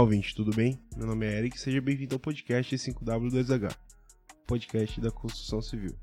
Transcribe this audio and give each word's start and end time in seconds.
Olá, 0.00 0.06
ouvinte, 0.06 0.34
tudo 0.34 0.50
bem? 0.56 0.80
Meu 0.96 1.06
nome 1.06 1.26
é 1.26 1.38
Eric 1.40 1.60
seja 1.60 1.78
bem-vindo 1.78 2.14
ao 2.14 2.18
podcast 2.18 2.74
5W2H, 2.74 3.76
podcast 4.46 4.98
da 4.98 5.10
construção 5.10 5.60
civil. 5.60 5.94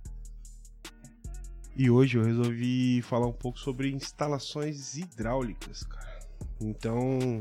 E 1.75 1.89
hoje 1.89 2.15
eu 2.15 2.23
resolvi 2.23 3.01
falar 3.01 3.25
um 3.25 3.33
pouco 3.33 3.57
sobre 3.57 3.89
instalações 3.89 4.95
hidráulicas, 4.95 5.81
cara. 5.81 6.19
Então, 6.61 7.39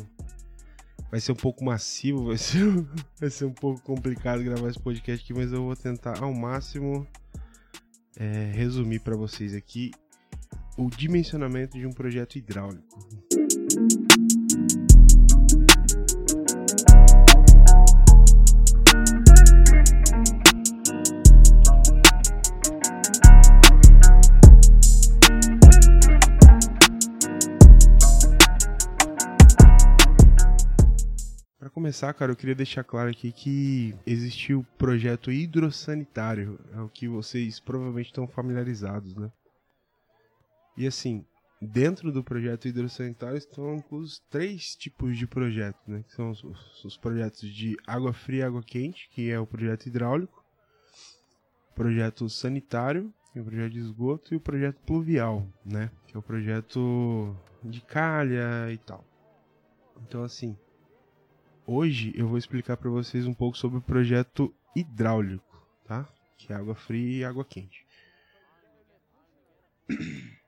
vai 1.10 1.20
ser 1.20 1.32
um 1.32 1.36
pouco 1.36 1.62
massivo, 1.62 2.28
vai 2.28 2.38
ser, 2.38 2.64
vai 3.20 3.28
ser 3.28 3.44
um 3.44 3.52
pouco 3.52 3.82
complicado 3.82 4.42
gravar 4.42 4.70
esse 4.70 4.80
podcast 4.80 5.22
aqui, 5.22 5.38
mas 5.38 5.52
eu 5.52 5.62
vou 5.62 5.76
tentar 5.76 6.22
ao 6.22 6.32
máximo 6.32 7.06
é, 8.16 8.50
resumir 8.54 9.00
para 9.00 9.14
vocês 9.14 9.54
aqui 9.54 9.90
o 10.78 10.88
dimensionamento 10.88 11.76
de 11.76 11.86
um 11.86 11.92
projeto 11.92 12.38
hidráulico. 12.38 12.98
Começar, 31.76 32.10
cara, 32.14 32.32
eu 32.32 32.36
queria 32.36 32.54
deixar 32.54 32.82
claro 32.82 33.10
aqui 33.10 33.30
que 33.30 33.94
existe 34.06 34.54
o 34.54 34.64
projeto 34.78 35.30
hidrossanitário, 35.30 36.58
é 36.72 36.80
o 36.80 36.88
que 36.88 37.06
vocês 37.06 37.60
provavelmente 37.60 38.06
estão 38.06 38.26
familiarizados, 38.26 39.14
né? 39.14 39.30
E 40.74 40.86
assim, 40.86 41.22
dentro 41.60 42.10
do 42.10 42.24
projeto 42.24 42.66
hidrossanitário 42.66 43.36
estão 43.36 43.74
inclusos 43.74 44.22
três 44.30 44.74
tipos 44.74 45.18
de 45.18 45.26
projetos, 45.26 45.86
né? 45.86 46.02
Que 46.02 46.14
são 46.14 46.30
os, 46.30 46.42
os 46.82 46.96
projetos 46.96 47.46
de 47.46 47.76
água 47.86 48.14
fria 48.14 48.40
e 48.40 48.44
água 48.44 48.62
quente, 48.62 49.10
que 49.10 49.30
é 49.30 49.38
o 49.38 49.46
projeto 49.46 49.84
hidráulico, 49.84 50.42
projeto 51.74 52.26
sanitário, 52.30 53.12
é 53.34 53.40
o 53.42 53.44
projeto 53.44 53.72
de 53.72 53.80
esgoto, 53.80 54.32
e 54.32 54.38
o 54.38 54.40
projeto 54.40 54.80
pluvial, 54.86 55.46
né? 55.62 55.90
Que 56.06 56.16
é 56.16 56.18
o 56.18 56.22
projeto 56.22 57.36
de 57.62 57.82
calha 57.82 58.72
e 58.72 58.78
tal. 58.78 59.04
Então, 60.00 60.22
assim, 60.22 60.56
Hoje 61.68 62.14
eu 62.16 62.28
vou 62.28 62.38
explicar 62.38 62.76
para 62.76 62.88
vocês 62.88 63.26
um 63.26 63.34
pouco 63.34 63.58
sobre 63.58 63.78
o 63.78 63.82
projeto 63.82 64.54
hidráulico, 64.76 65.66
tá? 65.84 66.08
Que 66.36 66.52
é 66.52 66.56
água 66.56 66.76
fria 66.76 67.18
e 67.18 67.24
água 67.24 67.44
quente. 67.44 67.84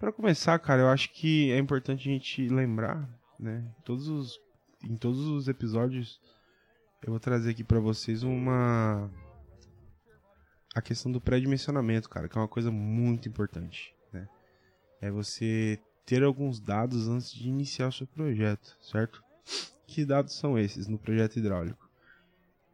Para 0.00 0.10
começar, 0.10 0.58
cara, 0.58 0.82
eu 0.82 0.88
acho 0.88 1.12
que 1.12 1.52
é 1.52 1.58
importante 1.58 2.08
a 2.08 2.12
gente 2.12 2.48
lembrar, 2.48 3.08
né? 3.38 3.64
Todos 3.84 4.08
os, 4.08 4.40
em 4.82 4.96
todos 4.96 5.20
os 5.20 5.46
episódios 5.46 6.20
eu 7.04 7.10
vou 7.10 7.20
trazer 7.20 7.52
aqui 7.52 7.62
para 7.62 7.78
vocês 7.78 8.24
uma 8.24 9.08
a 10.74 10.82
questão 10.82 11.12
do 11.12 11.20
pré-dimensionamento, 11.20 12.08
cara, 12.08 12.28
que 12.28 12.36
é 12.36 12.40
uma 12.40 12.48
coisa 12.48 12.72
muito 12.72 13.28
importante, 13.28 13.94
né? 14.12 14.28
É 15.00 15.08
você 15.08 15.80
ter 16.04 16.22
alguns 16.22 16.60
dados 16.60 17.08
antes 17.08 17.32
de 17.32 17.48
iniciar 17.48 17.92
seu 17.92 18.06
projeto, 18.06 18.76
certo? 18.80 19.22
Que 19.86 20.04
dados 20.04 20.34
são 20.34 20.58
esses 20.58 20.86
no 20.88 20.98
projeto 20.98 21.36
hidráulico? 21.38 21.88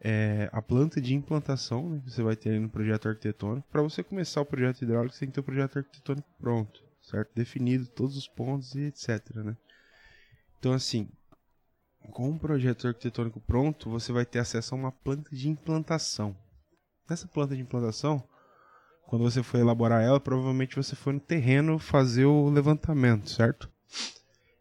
É 0.00 0.48
a 0.52 0.62
planta 0.62 1.00
de 1.00 1.14
implantação 1.14 1.90
né, 1.90 2.00
que 2.04 2.10
você 2.10 2.22
vai 2.22 2.36
ter 2.36 2.60
no 2.60 2.68
projeto 2.68 3.08
arquitetônico. 3.08 3.66
Para 3.70 3.82
você 3.82 4.02
começar 4.02 4.40
o 4.40 4.46
projeto 4.46 4.82
hidráulico, 4.82 5.14
você 5.14 5.20
tem 5.20 5.28
que 5.28 5.34
ter 5.34 5.40
o 5.40 5.44
projeto 5.44 5.78
arquitetônico 5.78 6.28
pronto, 6.38 6.84
certo? 7.02 7.34
Definido 7.34 7.86
todos 7.88 8.16
os 8.16 8.28
pontos 8.28 8.74
e 8.74 8.82
etc. 8.82 9.34
Né? 9.36 9.56
Então, 10.58 10.72
assim, 10.72 11.08
com 12.12 12.30
o 12.30 12.38
projeto 12.38 12.86
arquitetônico 12.86 13.40
pronto, 13.40 13.90
você 13.90 14.12
vai 14.12 14.24
ter 14.24 14.38
acesso 14.38 14.74
a 14.74 14.78
uma 14.78 14.92
planta 14.92 15.34
de 15.34 15.48
implantação. 15.48 16.36
Nessa 17.08 17.26
planta 17.26 17.56
de 17.56 17.62
implantação, 17.62 18.22
quando 19.08 19.22
você 19.22 19.42
foi 19.42 19.60
elaborar 19.60 20.02
ela, 20.02 20.20
provavelmente 20.20 20.76
você 20.76 20.94
foi 20.94 21.14
no 21.14 21.20
terreno 21.20 21.78
fazer 21.78 22.26
o 22.26 22.50
levantamento, 22.50 23.30
certo? 23.30 23.70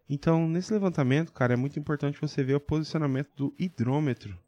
Então, 0.09 0.47
nesse 0.47 0.71
levantamento, 0.71 1.33
cara, 1.33 1.53
é 1.53 1.57
muito 1.57 1.77
importante 1.77 2.19
você 2.19 2.41
ver 2.45 2.55
o 2.55 2.59
posicionamento 2.59 3.29
do 3.35 3.53
hidrômetro 3.59 4.39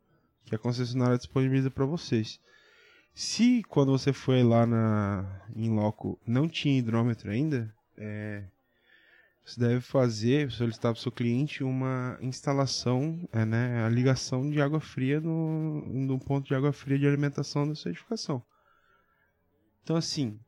que 0.46 0.56
a 0.56 0.58
concessionária 0.58 1.18
disponibiliza 1.18 1.70
para 1.70 1.86
vocês. 1.86 2.40
Se 3.14 3.62
quando 3.68 3.92
você 3.92 4.14
foi 4.14 4.42
lá 4.42 4.66
na 4.66 5.42
em 5.54 5.70
loco 5.70 6.18
não 6.26 6.48
tinha 6.48 6.80
hidrômetro 6.80 7.30
ainda, 7.30 7.70
é, 7.98 8.46
você 9.46 9.60
deve 9.60 9.82
fazer, 9.82 10.50
solicitar 10.50 10.94
para 10.94 11.00
o 11.00 11.02
seu 11.02 11.12
cliente 11.12 11.62
uma 11.62 12.18
instalação, 12.22 13.20
é, 13.34 13.44
né, 13.44 13.84
a 13.84 13.90
ligação 13.90 14.50
de 14.50 14.62
água 14.62 14.80
fria 14.80 15.20
no, 15.20 15.82
no 15.86 16.18
ponto 16.18 16.48
de 16.48 16.56
água 16.56 16.72
fria 16.72 16.98
de 16.98 17.06
alimentação 17.06 17.68
da 17.68 17.76
sua 17.76 17.92
edificação. 17.92 18.42
Então, 19.90 19.98
assim, 19.98 20.40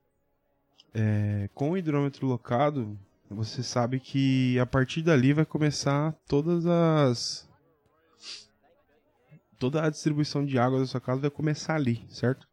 é, 0.93 1.49
com 1.55 1.71
o 1.71 1.77
hidrômetro 1.77 2.27
locado, 2.27 2.95
você 3.27 3.63
sabe 3.63 3.99
que 3.99 4.59
a 4.59 4.67
partir 4.67 5.01
dali 5.01 5.33
vai 5.33 5.43
começar 5.43 6.13
todas 6.27 6.67
as. 6.67 7.49
Toda 9.57 9.83
a 9.83 9.89
distribuição 9.89 10.45
de 10.45 10.59
água 10.59 10.77
da 10.77 10.85
sua 10.85 11.01
casa 11.01 11.21
vai 11.21 11.31
começar 11.31 11.73
ali, 11.73 12.05
certo? 12.07 12.47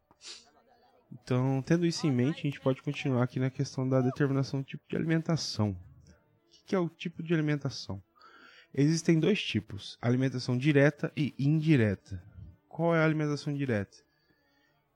Então, 1.11 1.61
tendo 1.61 1.85
isso 1.85 2.07
em 2.07 2.11
mente, 2.11 2.39
a 2.39 2.49
gente 2.49 2.59
pode 2.59 2.81
continuar 2.81 3.21
aqui 3.21 3.39
na 3.39 3.51
questão 3.51 3.87
da 3.87 4.01
determinação 4.01 4.61
do 4.61 4.65
tipo 4.65 4.83
de 4.89 4.95
alimentação. 4.95 5.69
O 5.69 6.65
que 6.65 6.73
é 6.73 6.79
o 6.79 6.89
tipo 6.89 7.21
de 7.21 7.35
alimentação? 7.35 8.01
Existem 8.73 9.19
dois 9.19 9.39
tipos: 9.39 9.95
alimentação 10.01 10.57
direta 10.57 11.13
e 11.15 11.35
indireta. 11.37 12.19
Qual 12.67 12.95
é 12.95 12.99
a 12.99 13.05
alimentação 13.05 13.53
direta? 13.53 14.08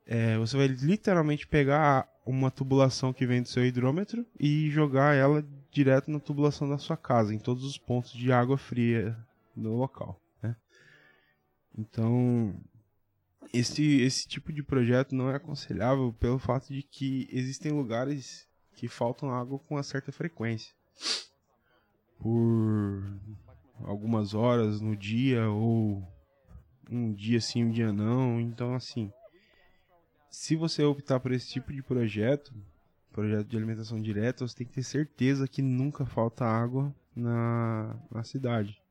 É, 0.05 0.37
você 0.37 0.57
vai 0.57 0.67
literalmente 0.67 1.47
pegar 1.47 2.07
uma 2.25 2.51
tubulação 2.51 3.13
que 3.13 3.25
vem 3.25 3.41
do 3.41 3.47
seu 3.47 3.65
hidrômetro 3.65 4.25
e 4.39 4.69
jogar 4.69 5.15
ela 5.15 5.45
direto 5.71 6.11
na 6.11 6.19
tubulação 6.19 6.69
da 6.69 6.77
sua 6.77 6.97
casa, 6.97 7.33
em 7.33 7.39
todos 7.39 7.63
os 7.63 7.77
pontos 7.77 8.11
de 8.11 8.31
água 8.31 8.57
fria 8.57 9.17
no 9.55 9.75
local. 9.75 10.19
Né? 10.41 10.55
Então, 11.77 12.55
esse, 13.53 14.01
esse 14.01 14.27
tipo 14.27 14.51
de 14.51 14.63
projeto 14.63 15.15
não 15.15 15.29
é 15.29 15.35
aconselhável 15.35 16.13
pelo 16.19 16.39
fato 16.39 16.73
de 16.73 16.83
que 16.83 17.27
existem 17.31 17.71
lugares 17.71 18.47
que 18.75 18.87
faltam 18.87 19.31
água 19.31 19.59
com 19.59 19.75
uma 19.75 19.83
certa 19.83 20.11
frequência. 20.11 20.73
Por 22.19 23.19
algumas 23.83 24.33
horas 24.33 24.79
no 24.79 24.95
dia 24.95 25.49
ou 25.49 26.03
um 26.89 27.13
dia 27.13 27.39
sim, 27.41 27.65
um 27.65 27.71
dia 27.71 27.91
não. 27.91 28.39
Então, 28.39 28.73
assim, 28.73 29.11
se 30.33 30.55
você 30.55 30.83
optar 30.83 31.19
por 31.19 31.31
esse 31.31 31.47
tipo 31.47 31.71
de 31.71 31.83
projeto, 31.83 32.51
projeto 33.11 33.47
de 33.47 33.55
alimentação 33.55 34.01
direta, 34.01 34.47
você 34.47 34.55
tem 34.55 34.65
que 34.65 34.73
ter 34.73 34.81
certeza 34.81 35.47
que 35.47 35.61
nunca 35.61 36.07
falta 36.07 36.43
água 36.43 36.93
na, 37.15 37.95
na 38.09 38.23
cidade. 38.23 38.81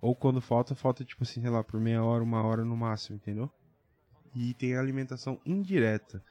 Ou 0.00 0.16
quando 0.16 0.40
falta, 0.40 0.74
falta 0.74 1.04
tipo 1.04 1.24
assim, 1.24 1.42
sei 1.42 1.50
lá, 1.50 1.62
por 1.62 1.78
meia 1.78 2.02
hora, 2.02 2.24
uma 2.24 2.42
hora 2.42 2.64
no 2.64 2.74
máximo, 2.74 3.16
entendeu? 3.16 3.52
E 4.34 4.54
tem 4.54 4.74
a 4.74 4.80
alimentação 4.80 5.38
indireta, 5.44 6.24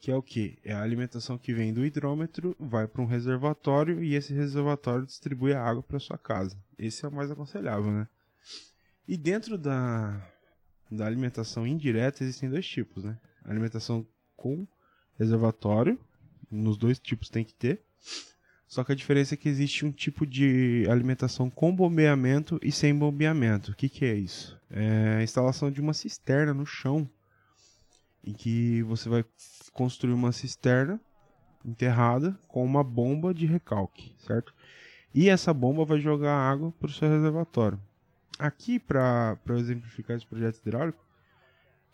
que 0.00 0.10
é 0.10 0.16
o 0.16 0.22
que? 0.22 0.58
É 0.64 0.72
a 0.72 0.80
alimentação 0.80 1.36
que 1.36 1.52
vem 1.52 1.74
do 1.74 1.84
hidrômetro, 1.84 2.56
vai 2.58 2.88
para 2.88 3.02
um 3.02 3.06
reservatório 3.06 4.02
e 4.02 4.14
esse 4.14 4.32
reservatório 4.32 5.04
distribui 5.04 5.52
a 5.52 5.62
água 5.62 5.82
para 5.82 5.98
sua 5.98 6.16
casa. 6.16 6.56
Esse 6.78 7.04
é 7.04 7.08
o 7.08 7.12
mais 7.12 7.30
aconselhável, 7.30 7.92
né? 7.92 8.08
E 9.06 9.14
dentro 9.14 9.58
da, 9.58 10.26
da 10.90 11.06
alimentação 11.06 11.66
indireta 11.66 12.22
existem 12.22 12.48
dois 12.48 12.66
tipos, 12.66 13.04
né? 13.04 13.18
Alimentação 13.44 14.06
com 14.36 14.66
reservatório, 15.18 15.98
nos 16.50 16.76
dois 16.76 16.98
tipos 16.98 17.28
tem 17.28 17.44
que 17.44 17.54
ter. 17.54 17.82
Só 18.68 18.82
que 18.82 18.92
a 18.92 18.96
diferença 18.96 19.34
é 19.34 19.36
que 19.36 19.48
existe 19.48 19.84
um 19.84 19.92
tipo 19.92 20.26
de 20.26 20.86
alimentação 20.90 21.48
com 21.48 21.74
bombeamento 21.74 22.58
e 22.62 22.72
sem 22.72 22.94
bombeamento. 22.94 23.70
O 23.70 23.74
que, 23.74 23.88
que 23.88 24.04
é 24.04 24.14
isso? 24.14 24.60
É 24.70 25.18
a 25.18 25.22
instalação 25.22 25.70
de 25.70 25.80
uma 25.80 25.94
cisterna 25.94 26.52
no 26.52 26.66
chão, 26.66 27.08
em 28.24 28.32
que 28.32 28.82
você 28.82 29.08
vai 29.08 29.24
construir 29.72 30.12
uma 30.12 30.32
cisterna 30.32 31.00
enterrada 31.64 32.38
com 32.48 32.64
uma 32.64 32.82
bomba 32.82 33.32
de 33.32 33.46
recalque, 33.46 34.14
certo? 34.18 34.52
E 35.14 35.28
essa 35.28 35.54
bomba 35.54 35.84
vai 35.84 36.00
jogar 36.00 36.34
água 36.34 36.72
para 36.72 36.88
o 36.88 36.92
seu 36.92 37.08
reservatório. 37.08 37.80
Aqui, 38.38 38.78
para 38.78 39.38
exemplificar 39.50 40.16
esse 40.16 40.26
projeto 40.26 40.58
hidráulico, 40.58 41.04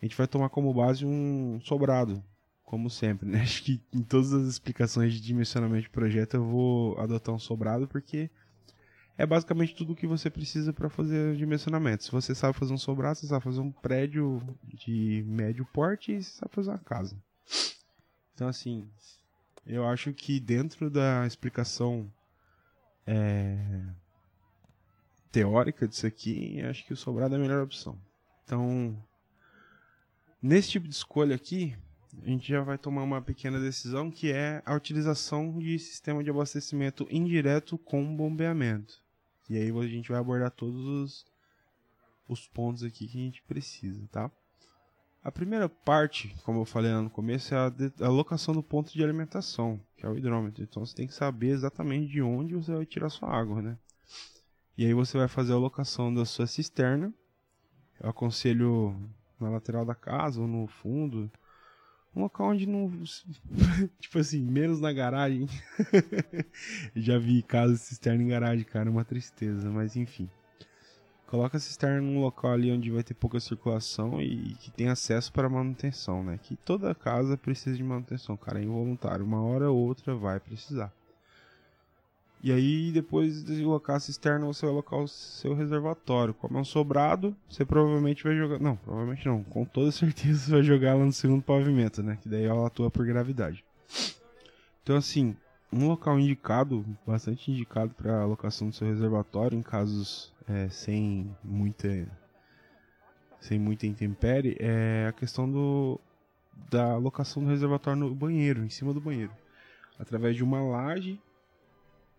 a 0.00 0.04
gente 0.04 0.16
vai 0.16 0.26
tomar 0.26 0.48
como 0.48 0.74
base 0.74 1.06
um 1.06 1.60
sobrado, 1.62 2.22
como 2.64 2.90
sempre. 2.90 3.28
Né? 3.28 3.42
Acho 3.42 3.62
que 3.62 3.80
em 3.92 4.02
todas 4.02 4.32
as 4.32 4.46
explicações 4.46 5.12
de 5.12 5.20
dimensionamento 5.20 5.84
de 5.84 5.90
projeto 5.90 6.34
eu 6.34 6.44
vou 6.44 6.98
adotar 6.98 7.34
um 7.34 7.38
sobrado, 7.38 7.86
porque 7.86 8.28
é 9.16 9.24
basicamente 9.24 9.74
tudo 9.74 9.92
o 9.92 9.96
que 9.96 10.06
você 10.06 10.28
precisa 10.28 10.72
para 10.72 10.88
fazer 10.88 11.36
dimensionamento. 11.36 12.02
Se 12.02 12.10
você 12.10 12.34
sabe 12.34 12.58
fazer 12.58 12.72
um 12.72 12.78
sobrado, 12.78 13.18
você 13.18 13.26
sabe 13.26 13.44
fazer 13.44 13.60
um 13.60 13.70
prédio 13.70 14.42
de 14.64 15.22
médio 15.26 15.64
porte 15.66 16.12
e 16.12 16.22
você 16.22 16.38
sabe 16.38 16.54
fazer 16.54 16.70
uma 16.70 16.78
casa. 16.78 17.16
Então, 18.34 18.48
assim, 18.48 18.88
eu 19.64 19.86
acho 19.86 20.12
que 20.12 20.40
dentro 20.40 20.90
da 20.90 21.24
explicação 21.26 22.10
é, 23.06 23.84
teórica 25.32 25.88
disso 25.88 26.06
aqui, 26.06 26.60
acho 26.62 26.84
que 26.84 26.92
o 26.92 26.96
sobrado 26.96 27.34
é 27.34 27.38
a 27.38 27.40
melhor 27.40 27.62
opção. 27.62 27.98
Então, 28.44 29.02
nesse 30.40 30.70
tipo 30.70 30.86
de 30.86 30.94
escolha 30.94 31.34
aqui, 31.34 31.74
a 32.22 32.28
gente 32.28 32.46
já 32.46 32.62
vai 32.62 32.76
tomar 32.76 33.02
uma 33.02 33.22
pequena 33.22 33.58
decisão 33.58 34.10
que 34.10 34.30
é 34.30 34.62
a 34.66 34.74
utilização 34.74 35.58
de 35.58 35.78
sistema 35.78 36.22
de 36.22 36.28
abastecimento 36.28 37.06
indireto 37.10 37.78
com 37.78 38.14
bombeamento. 38.14 39.00
E 39.48 39.56
aí 39.56 39.70
a 39.70 39.86
gente 39.88 40.10
vai 40.10 40.20
abordar 40.20 40.50
todos 40.50 40.84
os, 40.84 41.26
os 42.28 42.46
pontos 42.46 42.82
aqui 42.82 43.08
que 43.08 43.18
a 43.18 43.22
gente 43.22 43.42
precisa, 43.42 44.06
tá? 44.12 44.30
A 45.24 45.30
primeira 45.30 45.68
parte, 45.68 46.34
como 46.44 46.60
eu 46.60 46.64
falei 46.64 46.92
lá 46.92 47.00
no 47.00 47.08
começo, 47.08 47.54
é 47.54 47.58
a, 47.58 47.68
de, 47.68 47.92
a 48.00 48.06
alocação 48.06 48.52
do 48.52 48.62
ponto 48.62 48.92
de 48.92 49.02
alimentação, 49.02 49.80
que 49.96 50.04
é 50.04 50.08
o 50.08 50.18
hidrômetro. 50.18 50.62
Então 50.62 50.84
você 50.84 50.94
tem 50.94 51.06
que 51.06 51.14
saber 51.14 51.50
exatamente 51.50 52.10
de 52.10 52.20
onde 52.20 52.54
você 52.54 52.74
vai 52.74 52.84
tirar 52.84 53.08
sua 53.08 53.30
água, 53.30 53.62
né? 53.62 53.78
E 54.76 54.86
aí 54.86 54.94
você 54.94 55.18
vai 55.18 55.28
fazer 55.28 55.52
a 55.52 55.56
alocação 55.56 56.12
da 56.12 56.24
sua 56.24 56.46
cisterna. 56.46 57.12
Eu 58.00 58.10
aconselho 58.10 58.96
na 59.38 59.50
lateral 59.50 59.84
da 59.84 59.94
casa 59.94 60.40
ou 60.40 60.46
no 60.46 60.66
fundo, 60.66 61.30
um 62.14 62.22
local 62.22 62.48
onde 62.48 62.66
não. 62.66 62.90
tipo 64.00 64.18
assim, 64.18 64.42
menos 64.42 64.80
na 64.80 64.92
garagem. 64.92 65.46
Já 66.94 67.18
vi 67.18 67.42
casa 67.42 67.72
de 67.74 67.78
cisterna 67.78 68.22
em 68.22 68.28
garagem, 68.28 68.64
cara, 68.64 68.90
uma 68.90 69.04
tristeza, 69.04 69.70
mas 69.70 69.96
enfim. 69.96 70.28
Coloca 71.26 71.56
a 71.56 71.60
cisterna 71.60 72.02
num 72.02 72.20
local 72.20 72.52
ali 72.52 72.70
onde 72.70 72.90
vai 72.90 73.02
ter 73.02 73.14
pouca 73.14 73.40
circulação 73.40 74.20
e 74.20 74.54
que 74.56 74.70
tem 74.70 74.88
acesso 74.88 75.32
para 75.32 75.48
manutenção, 75.48 76.22
né? 76.22 76.38
Que 76.42 76.56
toda 76.56 76.94
casa 76.94 77.38
precisa 77.38 77.74
de 77.74 77.82
manutenção, 77.82 78.36
cara, 78.36 78.60
é 78.60 78.64
involuntário. 78.64 79.24
Uma 79.24 79.42
hora 79.42 79.70
ou 79.70 79.78
outra 79.78 80.14
vai 80.14 80.38
precisar. 80.38 80.92
E 82.42 82.50
aí, 82.50 82.90
depois 82.90 83.44
de 83.44 83.62
colocar 83.62 83.94
a 83.94 84.00
cisterna, 84.00 84.44
você 84.46 84.66
vai 84.66 84.72
colocar 84.72 84.96
o 84.96 85.06
seu 85.06 85.54
reservatório. 85.54 86.34
Como 86.34 86.58
é 86.58 86.60
um 86.60 86.64
sobrado, 86.64 87.36
você 87.48 87.64
provavelmente 87.64 88.24
vai 88.24 88.36
jogar. 88.36 88.58
Não, 88.58 88.74
provavelmente 88.74 89.24
não. 89.26 89.44
Com 89.44 89.64
toda 89.64 89.92
certeza 89.92 90.40
você 90.40 90.50
vai 90.50 90.62
jogar 90.64 90.90
ela 90.90 91.04
no 91.04 91.12
segundo 91.12 91.40
pavimento, 91.40 92.02
né? 92.02 92.18
Que 92.20 92.28
daí 92.28 92.44
ela 92.44 92.66
atua 92.66 92.90
por 92.90 93.06
gravidade. 93.06 93.64
Então, 94.82 94.96
assim, 94.96 95.36
um 95.72 95.86
local 95.86 96.18
indicado, 96.18 96.84
bastante 97.06 97.48
indicado 97.52 97.94
para 97.94 98.20
alocação 98.20 98.68
do 98.70 98.74
seu 98.74 98.88
reservatório, 98.88 99.56
em 99.56 99.62
casos 99.62 100.32
é, 100.48 100.68
sem 100.68 101.30
muita. 101.44 102.08
Sem 103.40 103.58
muita 103.58 103.88
intempérie, 103.88 104.56
é 104.60 105.06
a 105.08 105.12
questão 105.12 105.50
do, 105.50 106.00
da 106.70 106.92
alocação 106.92 107.42
do 107.42 107.50
reservatório 107.50 107.98
no 107.98 108.14
banheiro, 108.14 108.64
em 108.64 108.68
cima 108.68 108.94
do 108.94 109.00
banheiro. 109.00 109.32
Através 109.98 110.36
de 110.36 110.44
uma 110.44 110.60
laje 110.60 111.20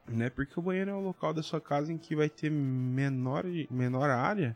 né? 0.07 0.29
Porque 0.29 0.59
o 0.59 0.63
banheiro 0.63 0.91
é 0.91 0.93
o 0.93 0.99
local 0.99 1.33
da 1.33 1.43
sua 1.43 1.61
casa 1.61 1.91
em 1.91 1.97
que 1.97 2.15
vai 2.15 2.29
ter 2.29 2.49
menor, 2.49 3.45
menor 3.69 4.09
área. 4.09 4.55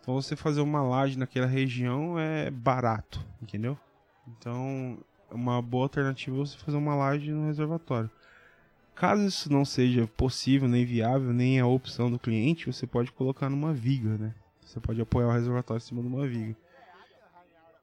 Então 0.00 0.14
você 0.14 0.34
fazer 0.34 0.60
uma 0.60 0.82
laje 0.82 1.18
naquela 1.18 1.46
região 1.46 2.18
é 2.18 2.50
barato, 2.50 3.24
entendeu? 3.42 3.78
Então, 4.26 4.98
uma 5.30 5.60
boa 5.60 5.84
alternativa 5.84 6.36
é 6.36 6.38
você 6.38 6.56
fazer 6.58 6.76
uma 6.76 6.94
laje 6.94 7.30
no 7.30 7.46
reservatório. 7.46 8.10
Caso 8.94 9.24
isso 9.24 9.52
não 9.52 9.64
seja 9.64 10.06
possível, 10.06 10.68
nem 10.68 10.84
viável, 10.84 11.32
nem 11.32 11.60
a 11.60 11.66
opção 11.66 12.10
do 12.10 12.18
cliente, 12.18 12.66
você 12.66 12.86
pode 12.86 13.12
colocar 13.12 13.48
numa 13.48 13.72
viga, 13.72 14.18
né? 14.18 14.34
Você 14.64 14.80
pode 14.80 15.00
apoiar 15.00 15.28
o 15.28 15.32
reservatório 15.32 15.80
em 15.80 15.86
cima 15.86 16.02
de 16.02 16.08
uma 16.08 16.26
viga. 16.26 16.56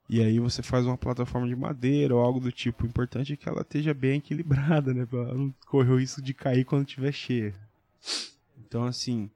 E 0.07 0.21
aí 0.21 0.39
você 0.39 0.61
faz 0.61 0.85
uma 0.85 0.97
plataforma 0.97 1.47
de 1.47 1.55
madeira 1.55 2.15
ou 2.15 2.21
algo 2.21 2.39
do 2.39 2.51
tipo. 2.51 2.83
O 2.83 2.87
importante 2.87 3.33
é 3.33 3.35
que 3.35 3.49
ela 3.49 3.61
esteja 3.61 3.93
bem 3.93 4.17
equilibrada, 4.17 4.93
né? 4.93 5.05
Pra 5.05 5.33
não 5.33 5.53
correr 5.65 5.91
o 5.91 5.99
risco 5.99 6.21
de 6.21 6.33
cair 6.33 6.63
quando 6.63 6.87
estiver 6.87 7.11
cheia. 7.11 7.53
Então, 8.59 8.83
assim, 8.85 9.29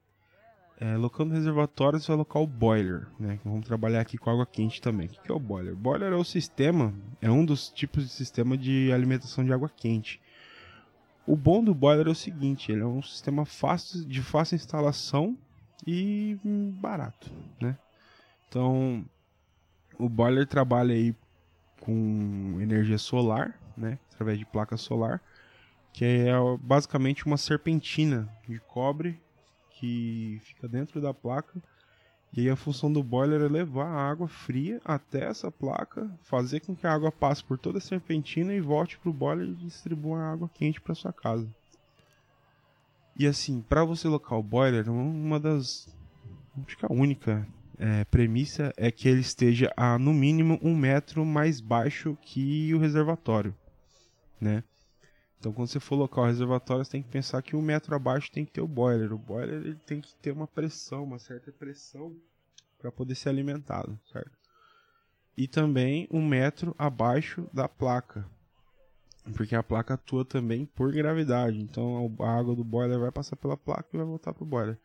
é, 0.80 0.96
locando 0.96 1.34
reservatório, 1.34 2.00
você 2.00 2.06
vai 2.06 2.16
alocar 2.16 2.40
o 2.40 2.46
boiler, 2.46 3.06
né? 3.18 3.38
Vamos 3.44 3.66
trabalhar 3.66 4.00
aqui 4.00 4.16
com 4.16 4.30
água 4.30 4.46
quente 4.46 4.80
também. 4.80 5.08
O 5.08 5.10
que 5.10 5.30
é 5.30 5.34
o 5.34 5.38
boiler? 5.38 5.74
Boiler 5.74 6.12
é 6.12 6.16
o 6.16 6.24
sistema, 6.24 6.94
é 7.20 7.30
um 7.30 7.44
dos 7.44 7.68
tipos 7.68 8.04
de 8.04 8.10
sistema 8.10 8.56
de 8.56 8.90
alimentação 8.92 9.44
de 9.44 9.52
água 9.52 9.68
quente. 9.68 10.20
O 11.26 11.36
bom 11.36 11.62
do 11.62 11.74
boiler 11.74 12.06
é 12.06 12.10
o 12.10 12.14
seguinte, 12.14 12.72
ele 12.72 12.80
é 12.80 12.86
um 12.86 13.02
sistema 13.02 13.44
fácil, 13.44 14.04
de 14.06 14.22
fácil 14.22 14.56
instalação 14.56 15.36
e 15.86 16.38
barato, 16.80 17.30
né? 17.60 17.76
Então, 18.48 19.04
o 20.00 20.08
boiler 20.08 20.46
trabalha 20.46 20.94
aí 20.94 21.14
com 21.80 22.58
energia 22.60 22.98
solar, 22.98 23.58
né, 23.76 23.98
através 24.12 24.38
de 24.38 24.44
placa 24.44 24.76
solar, 24.76 25.20
que 25.92 26.04
é 26.04 26.32
basicamente 26.60 27.26
uma 27.26 27.36
serpentina 27.36 28.28
de 28.48 28.58
cobre 28.60 29.20
que 29.70 30.38
fica 30.42 30.68
dentro 30.68 31.00
da 31.00 31.12
placa. 31.12 31.60
E 32.32 32.42
aí 32.42 32.50
a 32.50 32.54
função 32.54 32.92
do 32.92 33.02
boiler 33.02 33.40
é 33.40 33.48
levar 33.48 33.86
a 33.86 34.08
água 34.08 34.28
fria 34.28 34.80
até 34.84 35.24
essa 35.24 35.50
placa, 35.50 36.08
fazer 36.22 36.60
com 36.60 36.76
que 36.76 36.86
a 36.86 36.92
água 36.92 37.10
passe 37.10 37.42
por 37.42 37.58
toda 37.58 37.78
a 37.78 37.80
serpentina 37.80 38.54
e 38.54 38.60
volte 38.60 38.98
para 38.98 39.10
o 39.10 39.12
boiler 39.12 39.48
e 39.48 39.54
distribua 39.54 40.20
a 40.20 40.32
água 40.32 40.50
quente 40.54 40.80
para 40.80 40.94
sua 40.94 41.12
casa. 41.12 41.48
E 43.18 43.26
assim, 43.26 43.60
para 43.62 43.84
você 43.84 44.06
locar 44.06 44.38
o 44.38 44.42
boiler, 44.42 44.88
uma 44.88 45.40
das 45.40 45.92
acho 46.64 46.76
que 46.76 46.86
a 46.86 46.92
única 46.92 47.46
é, 47.80 48.04
premissa 48.04 48.74
é 48.76 48.90
que 48.90 49.08
ele 49.08 49.20
esteja 49.20 49.72
a 49.74 49.98
no 49.98 50.12
mínimo 50.12 50.58
um 50.62 50.76
metro 50.76 51.24
mais 51.24 51.62
baixo 51.62 52.16
que 52.20 52.74
o 52.74 52.78
reservatório, 52.78 53.56
né? 54.38 54.62
Então, 55.38 55.50
quando 55.50 55.68
você 55.68 55.80
for 55.80 55.96
locar 55.96 56.24
o 56.24 56.26
reservatório, 56.26 56.84
você 56.84 56.90
tem 56.90 57.02
que 57.02 57.08
pensar 57.08 57.40
que 57.40 57.56
um 57.56 57.62
metro 57.62 57.94
abaixo 57.96 58.30
tem 58.30 58.44
que 58.44 58.52
ter 58.52 58.60
o 58.60 58.68
boiler. 58.68 59.10
O 59.10 59.18
boiler 59.18 59.62
ele 59.62 59.74
tem 59.86 59.98
que 59.98 60.14
ter 60.16 60.30
uma 60.30 60.46
pressão, 60.46 61.04
uma 61.04 61.18
certa 61.18 61.50
pressão, 61.50 62.14
para 62.78 62.92
poder 62.92 63.14
ser 63.14 63.30
alimentado, 63.30 63.98
certo? 64.12 64.36
E 65.34 65.48
também 65.48 66.06
um 66.10 66.22
metro 66.22 66.74
abaixo 66.78 67.48
da 67.50 67.66
placa, 67.66 68.28
porque 69.34 69.54
a 69.54 69.62
placa 69.62 69.94
atua 69.94 70.22
também 70.22 70.66
por 70.66 70.92
gravidade. 70.92 71.58
Então, 71.58 72.14
a 72.20 72.38
água 72.38 72.54
do 72.54 72.62
boiler 72.62 72.98
vai 72.98 73.10
passar 73.10 73.36
pela 73.36 73.56
placa 73.56 73.88
e 73.94 73.96
vai 73.96 74.04
voltar 74.04 74.34
pro 74.34 74.44
boiler. 74.44 74.78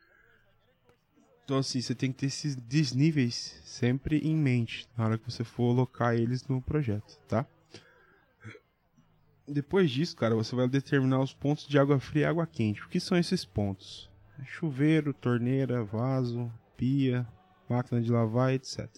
Então, 1.46 1.60
assim, 1.60 1.80
você 1.80 1.94
tem 1.94 2.12
que 2.12 2.18
ter 2.18 2.26
esses 2.26 2.56
desníveis 2.56 3.62
sempre 3.64 4.18
em 4.18 4.36
mente 4.36 4.88
na 4.98 5.06
hora 5.06 5.18
que 5.18 5.32
você 5.32 5.44
for 5.44 5.70
alocar 5.70 6.16
eles 6.16 6.44
no 6.48 6.60
projeto, 6.60 7.20
tá? 7.28 7.46
Depois 9.48 9.92
disso, 9.92 10.16
cara, 10.16 10.34
você 10.34 10.56
vai 10.56 10.68
determinar 10.68 11.20
os 11.20 11.36
pontos 11.36 11.68
de 11.68 11.78
água 11.78 12.00
fria 12.00 12.24
e 12.24 12.26
água 12.26 12.48
quente. 12.48 12.82
O 12.82 12.90
que 12.90 13.00
são 13.00 13.16
esses 13.16 13.46
pontos? 13.46 14.10
Chuveiro, 14.44 15.14
torneira, 15.14 15.84
vaso, 15.84 16.52
pia, 16.76 17.28
máquina 17.70 18.02
de 18.02 18.12
lavar, 18.12 18.52
etc. 18.52 18.90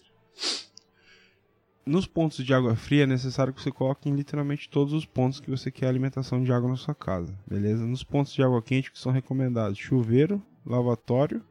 Nos 1.86 2.08
pontos 2.08 2.46
de 2.46 2.54
água 2.54 2.78
fria 2.78 3.04
é 3.04 3.08
necessário 3.08 3.54
que 3.54 3.62
você 3.62 3.72
coloque 3.72 4.08
em 4.08 4.16
literalmente 4.16 4.70
todos 4.70 4.94
os 4.94 5.06
pontos 5.06 5.42
que 5.42 5.50
você 5.50 5.70
quer 5.70 5.88
alimentação 5.88 6.42
de 6.42 6.52
água 6.54 6.70
na 6.70 6.78
sua 6.78 6.96
casa, 6.96 7.38
beleza? 7.46 7.86
Nos 7.86 8.06
pontos 8.06 8.34
de 8.34 8.42
água 8.42 8.62
quente 8.62 8.90
que 8.90 8.98
são 8.98 9.12
recomendados 9.12 9.78
chuveiro, 9.78 10.42
lavatório 10.66 11.44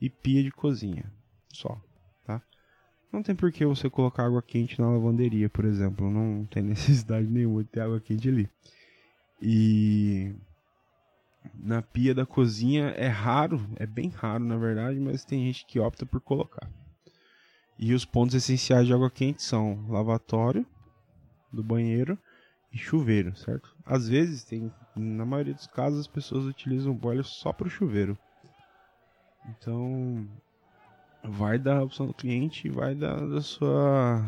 e 0.00 0.08
pia 0.08 0.42
de 0.42 0.50
cozinha. 0.50 1.12
Só, 1.48 1.80
tá? 2.24 2.42
Não 3.12 3.22
tem 3.22 3.34
por 3.34 3.50
que 3.52 3.66
você 3.66 3.90
colocar 3.90 4.24
água 4.24 4.42
quente 4.42 4.80
na 4.80 4.90
lavanderia, 4.90 5.48
por 5.48 5.64
exemplo. 5.64 6.10
Não 6.10 6.46
tem 6.46 6.62
necessidade 6.64 7.26
nenhuma 7.26 7.62
de 7.62 7.70
ter 7.70 7.80
água 7.80 8.00
quente 8.00 8.28
ali. 8.28 8.48
E 9.42 10.34
na 11.54 11.82
pia 11.82 12.14
da 12.14 12.26
cozinha 12.26 12.88
é 12.90 13.08
raro, 13.08 13.66
é 13.76 13.86
bem 13.86 14.08
raro 14.08 14.44
na 14.44 14.56
verdade, 14.56 15.00
mas 15.00 15.24
tem 15.24 15.46
gente 15.46 15.66
que 15.66 15.80
opta 15.80 16.04
por 16.04 16.20
colocar. 16.20 16.70
E 17.78 17.94
os 17.94 18.04
pontos 18.04 18.34
essenciais 18.34 18.86
de 18.86 18.92
água 18.92 19.10
quente 19.10 19.42
são 19.42 19.86
lavatório 19.88 20.66
do 21.50 21.64
banheiro 21.64 22.18
e 22.72 22.78
chuveiro, 22.78 23.34
certo? 23.36 23.74
Às 23.84 24.08
vezes 24.08 24.44
tem, 24.44 24.70
na 24.94 25.24
maioria 25.24 25.54
dos 25.54 25.66
casos 25.66 26.00
as 26.00 26.06
pessoas 26.06 26.44
utilizam 26.44 26.92
o 26.92 26.96
boiler 26.96 27.24
só 27.24 27.52
para 27.52 27.66
o 27.66 27.70
chuveiro. 27.70 28.18
Então, 29.48 30.28
vai 31.22 31.58
da 31.58 31.82
opção 31.82 32.06
do 32.06 32.14
cliente 32.14 32.66
e 32.66 32.70
vai 32.70 32.94
da, 32.94 33.16
da 33.16 33.40
sua 33.40 34.22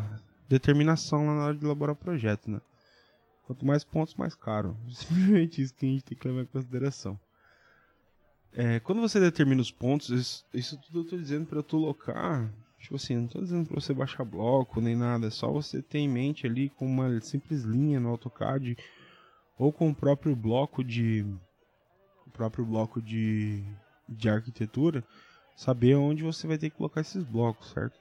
determinação 0.47 1.25
na 1.25 1.45
hora 1.45 1.55
de 1.55 1.65
elaborar 1.65 1.93
o 1.93 1.99
projeto, 1.99 2.49
né? 2.49 2.61
Quanto 3.45 3.65
mais 3.65 3.83
pontos, 3.83 4.15
mais 4.15 4.35
caro. 4.35 4.77
Simplesmente 4.91 5.61
isso 5.61 5.73
que 5.73 5.85
a 5.85 5.89
gente 5.89 6.03
tem 6.03 6.17
que 6.17 6.27
levar 6.27 6.41
em 6.41 6.47
consideração. 6.47 7.19
É, 8.53 8.79
quando 8.79 9.01
você 9.01 9.19
determina 9.19 9.61
os 9.61 9.71
pontos, 9.71 10.09
isso, 10.09 10.45
isso 10.53 10.77
tudo 10.77 10.99
eu 10.99 11.05
tô 11.05 11.17
dizendo 11.17 11.47
para 11.47 11.63
tu 11.63 11.77
locar. 11.77 12.51
Tipo 12.79 12.97
assim, 12.97 13.15
não 13.15 13.27
tô 13.27 13.39
dizendo 13.39 13.67
para 13.67 13.79
você 13.79 13.93
baixar 13.93 14.25
bloco 14.25 14.81
nem 14.81 14.95
nada, 14.95 15.27
é 15.27 15.29
só 15.29 15.49
você 15.49 15.81
ter 15.81 15.99
em 15.99 16.09
mente 16.09 16.45
ali 16.45 16.69
com 16.69 16.85
uma 16.85 17.19
simples 17.21 17.63
linha 17.63 17.97
no 17.97 18.09
AutoCAD 18.09 18.77
ou 19.57 19.71
com 19.71 19.89
o 19.89 19.95
próprio 19.95 20.35
bloco 20.35 20.83
de 20.83 21.25
o 22.27 22.29
próprio 22.29 22.65
bloco 22.65 23.01
de 23.01 23.63
de 24.07 24.29
arquitetura, 24.29 25.03
saber 25.55 25.95
onde 25.95 26.23
você 26.23 26.47
vai 26.47 26.57
ter 26.57 26.69
que 26.69 26.77
colocar 26.77 27.01
esses 27.01 27.23
blocos, 27.23 27.71
certo? 27.71 27.99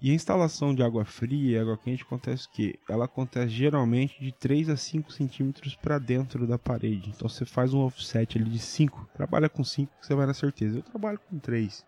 E 0.00 0.10
a 0.10 0.14
instalação 0.14 0.74
de 0.74 0.82
água 0.82 1.06
fria 1.06 1.56
e 1.56 1.58
água 1.58 1.78
quente 1.78 2.02
acontece 2.02 2.46
o 2.46 2.50
quê? 2.50 2.78
Ela 2.88 3.06
acontece 3.06 3.48
geralmente 3.48 4.20
de 4.20 4.30
3 4.30 4.68
a 4.68 4.76
5 4.76 5.10
centímetros 5.10 5.74
para 5.74 5.98
dentro 5.98 6.46
da 6.46 6.58
parede. 6.58 7.10
Então 7.10 7.28
você 7.28 7.46
faz 7.46 7.72
um 7.72 7.80
offset 7.80 8.36
ali 8.36 8.50
de 8.50 8.58
5. 8.58 9.08
Trabalha 9.14 9.48
com 9.48 9.64
5 9.64 9.90
que 9.98 10.06
você 10.06 10.14
vai 10.14 10.26
na 10.26 10.34
certeza. 10.34 10.78
Eu 10.78 10.82
trabalho 10.82 11.18
com 11.18 11.38
3. 11.38 11.86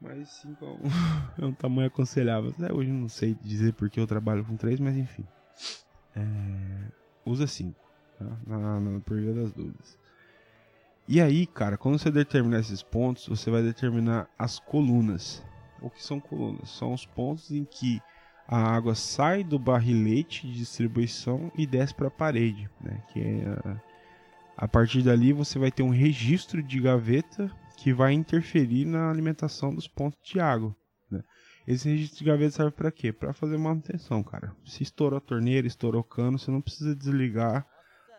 Mas 0.00 0.28
5 0.42 0.64
é, 0.64 0.68
um, 0.68 0.78
é 1.44 1.46
um 1.46 1.52
tamanho 1.52 1.88
aconselhável. 1.88 2.50
Até 2.50 2.72
hoje 2.72 2.92
não 2.92 3.08
sei 3.08 3.34
dizer 3.42 3.72
porque 3.74 3.98
eu 3.98 4.06
trabalho 4.06 4.44
com 4.44 4.56
3, 4.56 4.78
mas 4.78 4.96
enfim. 4.96 5.26
É, 6.14 6.92
usa 7.24 7.48
5. 7.48 7.74
Tá? 8.18 8.38
Na, 8.46 8.80
na, 8.80 9.00
via 9.04 9.34
das 9.34 9.52
dúvidas. 9.52 9.98
E 11.08 11.20
aí, 11.20 11.46
cara, 11.46 11.78
quando 11.78 11.98
você 11.98 12.10
determinar 12.10 12.58
esses 12.58 12.82
pontos, 12.82 13.28
você 13.28 13.48
vai 13.48 13.62
determinar 13.62 14.28
as 14.36 14.58
colunas. 14.58 15.44
O 15.80 15.88
que 15.88 16.02
são 16.02 16.18
colunas? 16.18 16.68
São 16.70 16.92
os 16.92 17.06
pontos 17.06 17.50
em 17.52 17.64
que 17.64 18.00
a 18.48 18.58
água 18.58 18.94
sai 18.94 19.44
do 19.44 19.58
barrilete 19.58 20.46
de 20.46 20.54
distribuição 20.54 21.50
e 21.56 21.66
desce 21.66 21.94
para 21.94 22.08
a 22.08 22.10
parede, 22.10 22.68
né? 22.80 23.02
Que 23.12 23.20
é, 23.20 23.76
a 24.56 24.66
partir 24.66 25.02
dali 25.02 25.32
você 25.32 25.58
vai 25.58 25.70
ter 25.70 25.82
um 25.82 25.90
registro 25.90 26.60
de 26.62 26.80
gaveta 26.80 27.50
que 27.76 27.92
vai 27.92 28.12
interferir 28.12 28.84
na 28.84 29.10
alimentação 29.10 29.72
dos 29.72 29.86
pontos 29.86 30.18
de 30.24 30.40
água. 30.40 30.74
Né? 31.10 31.22
Esse 31.68 31.88
registro 31.88 32.18
de 32.18 32.24
gaveta 32.24 32.50
serve 32.50 32.72
para 32.72 32.90
quê? 32.90 33.12
Para 33.12 33.32
fazer 33.32 33.58
manutenção, 33.58 34.24
cara. 34.24 34.56
Se 34.64 34.82
estourou 34.82 35.18
a 35.18 35.20
torneira, 35.20 35.66
estourou 35.66 36.00
o 36.00 36.04
cano, 36.04 36.38
você 36.38 36.50
não 36.50 36.60
precisa 36.60 36.96
desligar 36.96 37.66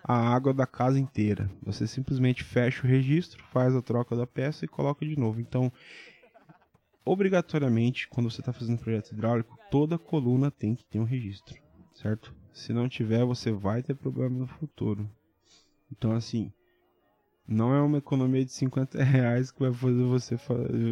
a 0.08 0.16
água 0.16 0.54
da 0.54 0.66
casa 0.66 0.98
inteira. 0.98 1.52
Você 1.64 1.86
simplesmente 1.86 2.44
fecha 2.44 2.86
o 2.86 2.90
registro, 2.90 3.44
faz 3.52 3.76
a 3.76 3.82
troca 3.82 4.16
da 4.16 4.26
peça 4.26 4.64
e 4.64 4.68
coloca 4.68 5.06
de 5.06 5.20
novo. 5.20 5.42
Então, 5.42 5.72
obrigatoriamente, 7.04 8.08
quando 8.08 8.32
você 8.32 8.40
está 8.40 8.54
fazendo 8.54 8.80
projeto 8.80 9.12
hidráulico, 9.12 9.60
toda 9.70 9.98
coluna 9.98 10.50
tem 10.50 10.76
que 10.76 10.86
ter 10.86 11.00
um 11.00 11.04
registro, 11.04 11.56
certo? 11.94 12.34
Se 12.54 12.72
não 12.72 12.88
tiver, 12.88 13.26
você 13.26 13.52
vai 13.52 13.84
ter 13.84 13.96
problema 13.96 14.40
no 14.40 14.48
futuro. 14.48 15.10
Então, 15.92 16.14
assim, 16.14 16.52
não 17.46 17.74
é 17.74 17.82
uma 17.82 17.98
economia 17.98 18.46
de 18.46 18.52
50 18.52 19.04
reais 19.04 19.52
que 19.52 19.60
vai 19.60 19.74
fazer 19.74 20.04
você, 20.04 20.36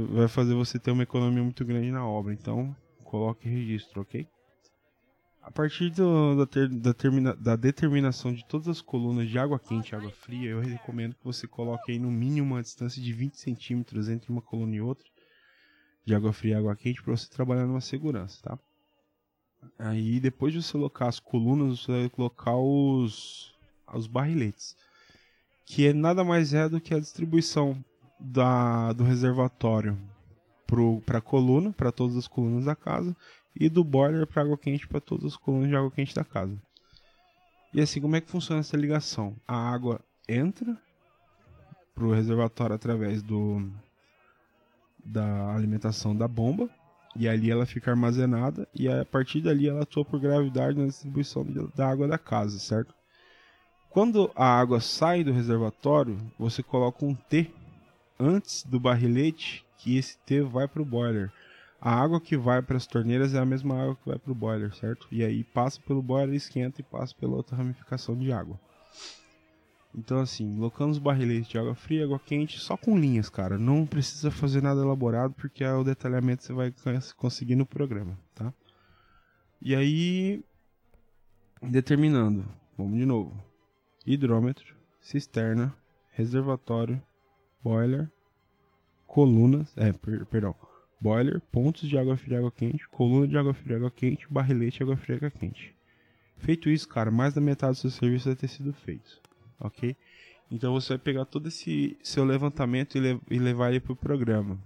vai 0.09 0.27
fazer 0.27 0.53
você 0.53 0.77
ter 0.77 0.91
uma 0.91 1.03
economia 1.03 1.41
muito 1.41 1.63
grande 1.63 1.89
na 1.89 2.05
obra. 2.05 2.33
Então, 2.33 2.75
coloque 3.03 3.47
registro, 3.47 4.01
ok? 4.01 4.27
A 5.45 5.51
partir 5.51 5.91
do, 5.91 6.35
da, 6.37 6.47
ter, 6.47 6.67
da, 6.67 6.91
termina, 6.91 7.35
da, 7.35 7.55
determinação 7.55 8.33
de 8.33 8.43
todas 8.45 8.67
as 8.67 8.81
colunas 8.81 9.29
de 9.29 9.37
água 9.37 9.59
quente 9.59 9.91
e 9.91 9.95
água 9.95 10.09
fria, 10.09 10.49
eu 10.49 10.59
recomendo 10.59 11.13
que 11.13 11.23
você 11.23 11.47
coloque 11.47 11.91
aí 11.91 11.99
no 11.99 12.09
mínimo 12.09 12.55
uma 12.55 12.63
distância 12.63 12.99
de 12.99 13.13
20 13.13 13.37
centímetros 13.37 14.09
entre 14.09 14.31
uma 14.31 14.41
coluna 14.41 14.75
e 14.75 14.81
outra 14.81 15.07
de 16.03 16.15
água 16.15 16.33
fria 16.33 16.55
e 16.55 16.57
água 16.57 16.75
quente 16.75 17.03
para 17.03 17.15
você 17.15 17.29
trabalhar 17.29 17.67
numa 17.67 17.79
segurança, 17.79 18.41
tá? 18.41 18.59
Aí 19.77 20.19
depois 20.19 20.51
de 20.51 20.63
você 20.63 20.71
colocar 20.71 21.07
as 21.07 21.19
colunas, 21.19 21.81
você 21.81 21.91
vai 21.91 22.09
colocar 22.09 22.55
os, 22.55 23.55
os 23.93 24.07
barriletes, 24.07 24.75
que 25.63 25.85
é 25.85 25.93
nada 25.93 26.23
mais 26.23 26.55
é 26.55 26.67
do 26.67 26.81
que 26.81 26.91
a 26.91 26.99
distribuição 26.99 27.85
da, 28.19 28.93
do 28.93 29.03
reservatório 29.03 29.95
para 31.05 31.19
a 31.19 31.21
coluna, 31.21 31.71
para 31.71 31.91
todas 31.91 32.17
as 32.17 32.27
colunas 32.27 32.65
da 32.65 32.75
casa, 32.75 33.15
e 33.55 33.69
do 33.69 33.83
boiler 33.83 34.27
para 34.27 34.41
água 34.41 34.57
quente 34.57 34.87
para 34.87 34.99
todas 34.99 35.25
as 35.25 35.37
colunas 35.37 35.69
de 35.69 35.75
água 35.75 35.91
quente 35.91 36.13
da 36.13 36.23
casa. 36.23 36.55
E 37.73 37.81
assim, 37.81 38.01
como 38.01 38.15
é 38.15 38.21
que 38.21 38.29
funciona 38.29 38.61
essa 38.61 38.77
ligação? 38.77 39.35
A 39.47 39.55
água 39.55 39.99
entra 40.27 40.77
para 41.93 42.05
o 42.05 42.13
reservatório 42.13 42.75
através 42.75 43.21
do, 43.21 43.69
da 45.03 45.53
alimentação 45.53 46.15
da 46.15 46.27
bomba 46.27 46.69
e 47.15 47.27
ali 47.27 47.49
ela 47.49 47.65
fica 47.65 47.91
armazenada 47.91 48.67
e 48.73 48.89
a 48.89 49.05
partir 49.05 49.41
dali 49.41 49.69
ela 49.69 49.83
atua 49.83 50.03
por 50.03 50.19
gravidade 50.19 50.77
na 50.77 50.85
distribuição 50.85 51.45
da 51.75 51.89
água 51.89 52.07
da 52.07 52.17
casa, 52.17 52.59
certo? 52.59 52.93
Quando 53.89 54.29
a 54.35 54.45
água 54.45 54.81
sai 54.81 55.23
do 55.23 55.31
reservatório, 55.31 56.17
você 56.37 56.61
coloca 56.61 57.05
um 57.05 57.15
T 57.15 57.49
antes 58.19 58.63
do 58.63 58.77
barrilete, 58.77 59.65
que 59.77 59.97
esse 59.97 60.17
T 60.19 60.41
vai 60.41 60.67
para 60.67 60.81
o 60.81 60.85
boiler. 60.85 61.31
A 61.79 61.93
água 61.93 62.19
que 62.19 62.37
vai 62.37 62.61
para 62.61 62.77
as 62.77 62.87
torneiras 62.87 63.33
é 63.33 63.39
a 63.39 63.45
mesma 63.45 63.81
água 63.81 63.95
que 63.95 64.09
vai 64.09 64.17
para 64.17 64.31
o 64.31 64.35
boiler, 64.35 64.73
certo? 64.75 65.07
E 65.11 65.23
aí 65.23 65.43
passa 65.43 65.79
pelo 65.81 66.01
boiler, 66.01 66.35
esquenta 66.35 66.81
e 66.81 66.83
passa 66.83 67.13
pela 67.15 67.35
outra 67.35 67.55
ramificação 67.55 68.17
de 68.17 68.31
água. 68.31 68.59
Então, 69.97 70.19
assim, 70.19 70.57
locando 70.57 70.91
os 70.91 70.97
barriletes 70.97 71.47
de 71.47 71.57
água 71.57 71.73
fria, 71.73 72.03
água 72.03 72.19
quente, 72.19 72.59
só 72.59 72.75
com 72.75 72.97
linhas, 72.97 73.29
cara. 73.29 73.57
Não 73.57 73.85
precisa 73.85 74.29
fazer 74.29 74.61
nada 74.61 74.81
elaborado, 74.81 75.33
porque 75.33 75.63
é 75.63 75.73
o 75.73 75.85
detalhamento 75.85 76.43
você 76.43 76.53
vai 76.53 76.73
conseguir 77.15 77.55
no 77.55 77.65
programa, 77.65 78.17
tá? 78.33 78.53
E 79.61 79.73
aí, 79.73 80.43
determinando, 81.61 82.45
vamos 82.77 82.97
de 82.97 83.05
novo: 83.05 83.41
hidrômetro, 84.05 84.75
cisterna, 84.99 85.73
reservatório, 86.11 87.01
boiler, 87.63 88.11
colunas, 89.07 89.71
é, 89.77 89.93
per, 89.93 90.25
perdão, 90.25 90.53
boiler, 90.99 91.41
pontos 91.51 91.87
de 91.87 91.97
água 91.97 92.17
fria 92.17 92.35
e 92.35 92.39
água 92.39 92.51
quente, 92.51 92.87
coluna 92.89 93.27
de 93.27 93.37
água 93.37 93.53
fria 93.53 93.73
e 93.73 93.77
água 93.77 93.91
quente, 93.91 94.27
barrilete 94.29 94.77
de 94.77 94.83
água 94.83 94.97
fria 94.97 95.15
e 95.15 95.17
água 95.17 95.31
quente. 95.31 95.75
Feito 96.37 96.69
isso, 96.69 96.87
cara, 96.87 97.11
mais 97.11 97.33
da 97.33 97.41
metade 97.41 97.73
do 97.73 97.77
seu 97.77 97.91
serviço 97.91 98.25
vai 98.25 98.35
ter 98.35 98.47
sido 98.47 98.73
feito 98.73 99.25
ok? 99.59 99.95
Então 100.49 100.73
você 100.73 100.89
vai 100.89 100.97
pegar 100.99 101.25
todo 101.25 101.47
esse 101.47 101.97
seu 102.03 102.23
levantamento 102.23 102.97
e, 102.97 103.01
le 103.01 103.19
e 103.29 103.39
levar 103.39 103.69
ele 103.69 103.79
para 103.79 103.93
o 103.93 103.95
programa. 103.95 104.59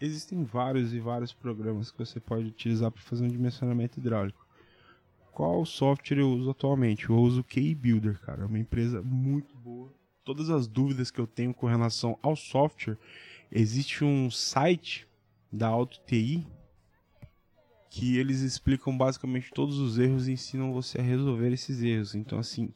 Existem 0.00 0.44
vários 0.44 0.94
e 0.94 1.00
vários 1.00 1.32
programas 1.32 1.90
que 1.90 1.98
você 1.98 2.20
pode 2.20 2.46
utilizar 2.46 2.90
para 2.90 3.02
fazer 3.02 3.24
um 3.24 3.28
dimensionamento 3.28 3.98
hidráulico. 3.98 4.46
Qual 5.32 5.64
software 5.64 6.18
eu 6.18 6.30
uso 6.30 6.50
atualmente? 6.50 7.08
Eu 7.08 7.16
uso 7.16 7.40
o 7.40 7.44
Key 7.44 7.74
Builder, 7.74 8.18
cara. 8.20 8.42
É 8.42 8.46
uma 8.46 8.58
empresa 8.58 9.02
muito 9.02 9.54
boa. 9.56 9.92
Todas 10.24 10.48
as 10.48 10.66
dúvidas 10.66 11.10
que 11.10 11.20
eu 11.20 11.26
tenho 11.26 11.52
com 11.52 11.66
relação 11.66 12.18
ao 12.22 12.34
software, 12.34 12.96
existe 13.50 14.04
um 14.04 14.30
site 14.30 15.06
da 15.52 15.68
Auto 15.68 16.00
TI 16.06 16.46
que 17.90 18.16
eles 18.16 18.40
explicam 18.40 18.96
basicamente 18.96 19.50
todos 19.52 19.78
os 19.78 19.98
erros 19.98 20.28
e 20.28 20.32
ensinam 20.32 20.72
você 20.72 21.00
a 21.00 21.02
resolver 21.02 21.52
esses 21.52 21.82
erros. 21.82 22.14
Então, 22.14 22.38
assim, 22.38 22.72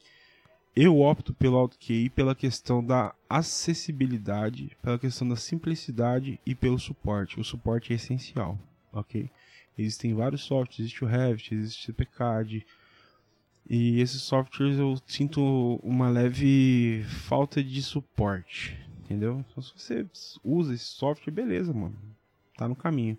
eu 0.75 0.99
opto 0.99 1.33
pelo 1.33 1.55
AutoQI 1.55 2.09
pela 2.09 2.35
questão 2.35 2.83
da 2.83 3.15
acessibilidade, 3.29 4.75
pela 4.81 4.99
questão 4.99 5.27
da 5.27 5.37
simplicidade 5.37 6.37
e 6.45 6.53
pelo 6.53 6.77
suporte. 6.77 7.39
O 7.39 7.45
suporte 7.45 7.93
é 7.93 7.95
essencial, 7.95 8.59
ok? 8.91 9.31
Existem 9.77 10.13
vários 10.13 10.41
softwares, 10.43 10.79
existe 10.79 11.05
o 11.05 11.07
Revit, 11.07 11.55
existe 11.55 11.83
o 11.83 11.93
CPCAD, 11.93 12.65
e 13.69 13.99
esses 13.99 14.21
softwares 14.21 14.77
eu 14.77 14.95
sinto 15.07 15.79
uma 15.81 16.09
leve 16.09 17.03
falta 17.27 17.63
de 17.63 17.81
suporte, 17.81 18.77
entendeu? 18.99 19.43
Então, 19.49 19.63
se 19.63 19.73
você 19.75 20.05
usa 20.43 20.73
esse 20.73 20.85
software, 20.85 21.33
beleza, 21.33 21.73
mano, 21.73 21.97
tá 22.57 22.67
no 22.67 22.75
caminho. 22.75 23.17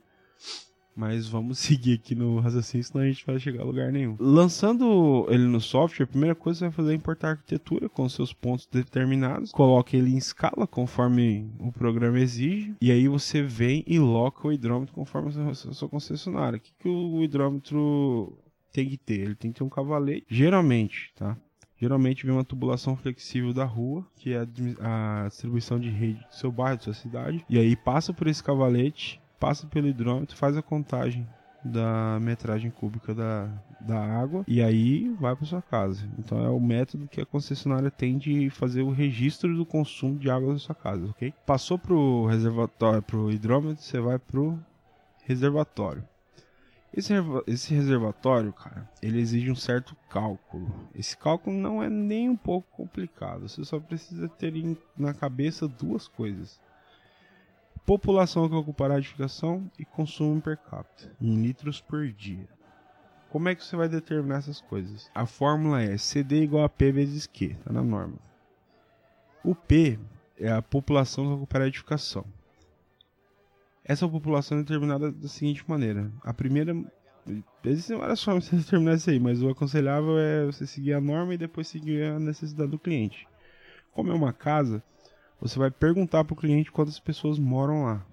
Mas 0.96 1.28
vamos 1.28 1.58
seguir 1.60 1.94
aqui 1.94 2.14
no 2.14 2.40
raciocínio, 2.40 2.84
senão 2.84 3.04
a 3.04 3.08
gente 3.08 3.26
vai 3.26 3.38
chegar 3.38 3.62
a 3.62 3.66
lugar 3.66 3.92
nenhum. 3.92 4.16
Lançando 4.18 5.26
ele 5.28 5.44
no 5.44 5.60
software, 5.60 6.04
a 6.04 6.08
primeira 6.08 6.34
coisa 6.34 6.56
que 6.56 6.58
você 6.60 6.64
vai 6.64 6.74
fazer 6.74 6.92
é 6.92 6.96
importar 6.96 7.28
a 7.28 7.30
arquitetura 7.32 7.88
com 7.88 8.08
seus 8.08 8.32
pontos 8.32 8.66
determinados. 8.66 9.52
Coloque 9.52 9.96
ele 9.96 10.14
em 10.14 10.16
escala 10.16 10.66
conforme 10.66 11.50
o 11.58 11.70
programa 11.70 12.18
exige. 12.18 12.74
E 12.80 12.90
aí 12.90 13.06
você 13.06 13.42
vem 13.42 13.84
e 13.86 13.98
loca 13.98 14.48
o 14.48 14.52
hidrômetro 14.52 14.94
conforme 14.94 15.30
a 15.50 15.54
sua 15.54 15.88
concessionária. 15.88 16.56
O 16.56 16.60
que, 16.60 16.72
que 16.78 16.88
o 16.88 17.22
hidrômetro 17.22 18.38
tem 18.72 18.88
que 18.88 18.96
ter? 18.96 19.20
Ele 19.20 19.34
tem 19.34 19.52
que 19.52 19.58
ter 19.58 19.64
um 19.64 19.68
cavalete. 19.68 20.24
Geralmente, 20.30 21.12
tá? 21.14 21.36
Geralmente 21.78 22.24
vem 22.24 22.34
uma 22.34 22.44
tubulação 22.44 22.96
flexível 22.96 23.52
da 23.52 23.66
rua, 23.66 24.06
que 24.16 24.32
é 24.32 24.46
a 24.80 25.26
distribuição 25.28 25.78
de 25.78 25.90
rede 25.90 26.20
do 26.20 26.34
seu 26.34 26.50
bairro, 26.50 26.78
da 26.78 26.84
sua 26.84 26.94
cidade. 26.94 27.44
E 27.50 27.58
aí 27.58 27.76
passa 27.76 28.14
por 28.14 28.26
esse 28.26 28.42
cavalete 28.42 29.20
passa 29.38 29.66
pelo 29.66 29.88
hidrômetro, 29.88 30.36
faz 30.36 30.56
a 30.56 30.62
contagem 30.62 31.26
da 31.66 32.18
metragem 32.20 32.70
cúbica 32.70 33.14
da, 33.14 33.48
da 33.80 33.98
água 33.98 34.44
e 34.46 34.62
aí 34.62 35.08
vai 35.20 35.34
para 35.34 35.46
sua 35.46 35.62
casa. 35.62 36.08
Então 36.18 36.44
é 36.44 36.48
o 36.48 36.60
método 36.60 37.08
que 37.08 37.20
a 37.20 37.26
concessionária 37.26 37.90
tem 37.90 38.16
de 38.18 38.48
fazer 38.50 38.82
o 38.82 38.90
registro 38.90 39.54
do 39.54 39.66
consumo 39.66 40.18
de 40.18 40.30
água 40.30 40.52
da 40.52 40.58
sua 40.58 40.74
casa, 40.74 41.06
ok? 41.06 41.34
Passou 41.44 41.78
pro 41.78 42.26
reservatório, 42.26 43.02
pro 43.02 43.30
hidrômetro, 43.30 43.82
você 43.82 44.00
vai 44.00 44.18
pro 44.18 44.58
reservatório. 45.24 46.04
Esse, 46.94 47.12
esse 47.46 47.74
reservatório, 47.74 48.52
cara, 48.54 48.88
ele 49.02 49.20
exige 49.20 49.50
um 49.50 49.56
certo 49.56 49.94
cálculo. 50.08 50.72
Esse 50.94 51.14
cálculo 51.14 51.54
não 51.54 51.82
é 51.82 51.90
nem 51.90 52.30
um 52.30 52.36
pouco 52.36 52.68
complicado. 52.70 53.46
Você 53.46 53.62
só 53.64 53.78
precisa 53.78 54.28
ter 54.28 54.54
na 54.96 55.12
cabeça 55.12 55.68
duas 55.68 56.08
coisas 56.08 56.58
população 57.86 58.48
que 58.48 58.54
ocupará 58.54 58.96
a 58.96 58.98
edificação 58.98 59.70
e 59.78 59.84
consumo 59.84 60.42
per 60.42 60.58
capita, 60.58 61.10
em 61.20 61.40
litros 61.40 61.80
por 61.80 62.08
dia. 62.08 62.48
Como 63.30 63.48
é 63.48 63.54
que 63.54 63.64
você 63.64 63.76
vai 63.76 63.88
determinar 63.88 64.38
essas 64.38 64.60
coisas? 64.60 65.08
A 65.14 65.24
fórmula 65.24 65.80
é 65.80 65.96
CD 65.96 66.42
igual 66.42 66.64
a 66.64 66.68
P 66.68 66.90
vezes 66.90 67.26
Q, 67.26 67.56
tá 67.64 67.72
na 67.72 67.82
norma. 67.82 68.18
O 69.44 69.54
P 69.54 69.98
é 70.36 70.50
a 70.50 70.60
população 70.60 71.26
que 71.26 71.32
ocupará 71.34 71.64
a 71.64 71.68
edificação. 71.68 72.24
Essa 73.84 74.08
população 74.08 74.58
é 74.58 74.62
determinada 74.62 75.12
da 75.12 75.28
seguinte 75.28 75.64
maneira. 75.68 76.10
A 76.22 76.34
primeira. 76.34 76.74
Existem 77.64 77.96
várias 77.96 78.22
formas 78.22 78.50
de 78.50 78.56
determinar 78.58 78.94
isso 78.94 79.10
aí, 79.10 79.20
mas 79.20 79.40
o 79.40 79.48
aconselhável 79.48 80.18
é 80.18 80.44
você 80.44 80.66
seguir 80.66 80.94
a 80.94 81.00
norma 81.00 81.34
e 81.34 81.38
depois 81.38 81.68
seguir 81.68 82.02
a 82.02 82.18
necessidade 82.18 82.70
do 82.70 82.78
cliente. 82.78 83.28
Como 83.92 84.10
é 84.10 84.14
uma 84.14 84.32
casa, 84.32 84.82
você 85.40 85.58
vai 85.58 85.70
perguntar 85.70 86.24
para 86.24 86.34
o 86.34 86.36
cliente 86.36 86.72
quantas 86.72 86.98
pessoas 86.98 87.38
moram 87.38 87.84
lá, 87.84 88.04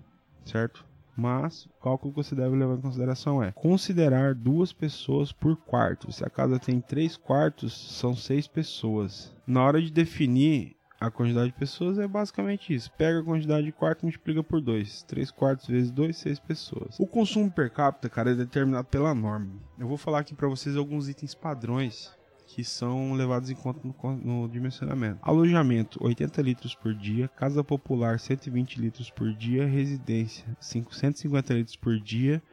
certo? 0.45 0.85
Mas 1.15 1.65
o 1.65 1.83
cálculo 1.83 2.11
que 2.13 2.23
você 2.23 2.35
deve 2.35 2.55
levar 2.55 2.75
em 2.75 2.81
consideração 2.81 3.41
é 3.43 3.51
considerar 3.51 4.33
duas 4.33 4.73
pessoas 4.73 5.31
por 5.31 5.55
quarto. 5.55 6.11
Se 6.11 6.25
a 6.25 6.29
casa 6.29 6.59
tem 6.59 6.81
três 6.81 7.15
quartos, 7.15 7.73
são 7.97 8.15
seis 8.15 8.47
pessoas. 8.47 9.35
Na 9.45 9.63
hora 9.63 9.81
de 9.81 9.91
definir 9.91 10.75
a 10.99 11.11
quantidade 11.11 11.47
de 11.47 11.59
pessoas 11.59 11.99
é 11.99 12.07
basicamente 12.07 12.73
isso. 12.73 12.89
Pega 12.93 13.19
a 13.19 13.23
quantidade 13.23 13.65
de 13.65 13.71
quartos 13.73 14.03
e 14.03 14.05
multiplica 14.05 14.41
por 14.41 14.61
2. 14.61 15.03
3 15.03 15.31
quartos 15.31 15.67
vezes 15.67 15.91
2, 15.91 16.15
6 16.15 16.39
pessoas. 16.39 16.97
O 16.97 17.05
consumo 17.05 17.51
per 17.51 17.69
capita, 17.69 18.09
cara, 18.09 18.31
é 18.31 18.35
determinado 18.35 18.87
pela 18.87 19.13
norma. 19.13 19.51
Eu 19.77 19.87
vou 19.87 19.97
falar 19.97 20.19
aqui 20.19 20.33
para 20.33 20.47
vocês 20.47 20.77
alguns 20.77 21.09
itens 21.09 21.35
padrões 21.35 22.11
que 22.53 22.63
são 22.63 23.13
levados 23.13 23.49
em 23.49 23.55
conta 23.55 23.79
no, 23.83 24.15
no, 24.17 24.47
dimensionamento. 24.47 25.17
Alojamento, 25.23 25.97
80 26.03 26.39
litros 26.43 26.75
por 26.75 26.93
dia. 26.93 27.27
Casa 27.27 27.63
popular, 27.63 28.19
120 28.19 28.79
litros 28.79 29.09
por 29.09 29.33
dia. 29.33 29.65
Residência, 29.65 30.45
150 30.59 31.51
litros 31.51 31.75
por 31.75 31.99
dia. 31.99 32.43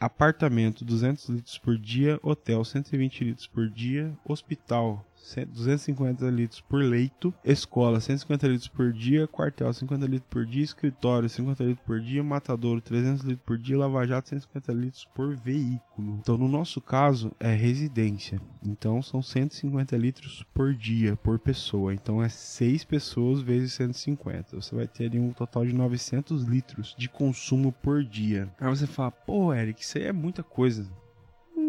Apartamento, 0.00 0.86
200 0.86 1.28
litros 1.28 1.58
por 1.58 1.76
dia. 1.76 2.18
Hotel, 2.22 2.64
120 2.64 3.24
litros 3.24 3.46
por 3.46 3.68
dia. 3.68 4.16
Hospital, 4.24 5.05
250 5.44 6.28
litros 6.30 6.60
por 6.60 6.82
leito, 6.82 7.34
escola 7.44 8.00
150 8.00 8.46
litros 8.48 8.68
por 8.68 8.92
dia, 8.92 9.26
quartel 9.26 9.72
50 9.72 10.06
litros 10.06 10.30
por 10.30 10.46
dia, 10.46 10.62
escritório 10.62 11.28
50 11.28 11.64
litros 11.64 11.86
por 11.86 12.00
dia, 12.00 12.22
matadouro 12.22 12.80
300 12.80 13.22
litros 13.22 13.44
por 13.44 13.58
dia, 13.58 13.78
lava-jato 13.78 14.28
150 14.28 14.72
litros 14.72 15.08
por 15.14 15.34
veículo. 15.36 16.18
Então, 16.20 16.36
no 16.36 16.48
nosso 16.48 16.80
caso, 16.80 17.32
é 17.40 17.52
residência. 17.54 18.40
Então, 18.64 19.02
são 19.02 19.22
150 19.22 19.96
litros 19.96 20.44
por 20.54 20.74
dia, 20.74 21.16
por 21.16 21.38
pessoa. 21.38 21.94
Então, 21.94 22.22
é 22.22 22.28
6 22.28 22.84
pessoas 22.84 23.40
vezes 23.40 23.72
150. 23.74 24.56
Você 24.56 24.74
vai 24.74 24.86
ter 24.86 25.06
ali 25.06 25.18
um 25.18 25.32
total 25.32 25.64
de 25.64 25.72
900 25.72 26.44
litros 26.44 26.94
de 26.96 27.08
consumo 27.08 27.72
por 27.72 28.04
dia. 28.04 28.48
Aí 28.60 28.68
você 28.68 28.86
fala, 28.86 29.10
pô, 29.10 29.52
Eric, 29.52 29.82
isso 29.82 29.98
aí 29.98 30.04
é 30.04 30.12
muita 30.12 30.42
coisa 30.42 30.86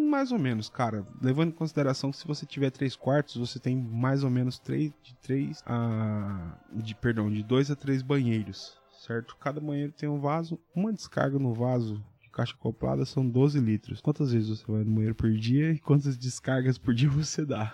mais 0.08 0.32
ou 0.32 0.40
menos, 0.40 0.70
cara. 0.70 1.06
Levando 1.22 1.50
em 1.50 1.56
consideração 1.56 2.12
que 2.12 2.18
se 2.18 2.28
você 2.28 2.46
tiver 2.46 2.72
três 2.72 2.96
quartos, 2.96 3.36
você 3.36 3.60
tem 3.60 3.76
mais 3.76 4.24
ou 4.24 4.30
menos 4.30 4.58
três, 4.58 4.92
de 5.04 5.16
três 5.16 5.64
a. 5.66 6.58
De, 6.72 6.96
perdão, 6.96 7.30
de 7.30 7.44
dois 7.44 7.70
a 7.70 7.76
três 7.76 8.02
banheiros, 8.02 8.80
certo? 9.06 9.36
Cada 9.38 9.60
banheiro 9.60 9.92
tem 9.92 10.10
um 10.10 10.20
vaso, 10.20 10.60
uma 10.76 10.92
descarga 10.92 11.38
no 11.38 11.54
vaso 11.54 12.04
de 12.22 12.30
caixa 12.30 12.54
acoplada 12.54 13.06
são 13.06 13.28
12 13.28 13.60
litros. 13.60 14.02
Quantas 14.02 14.32
vezes 14.32 14.50
você 14.50 14.72
vai 14.72 14.84
no 14.84 14.92
banheiro 14.92 15.16
por 15.16 15.32
dia 15.32 15.72
e 15.72 15.80
quantas 15.80 16.18
descargas 16.18 16.78
por 16.78 16.94
dia 16.94 17.10
você 17.12 17.46
dá? 17.46 17.74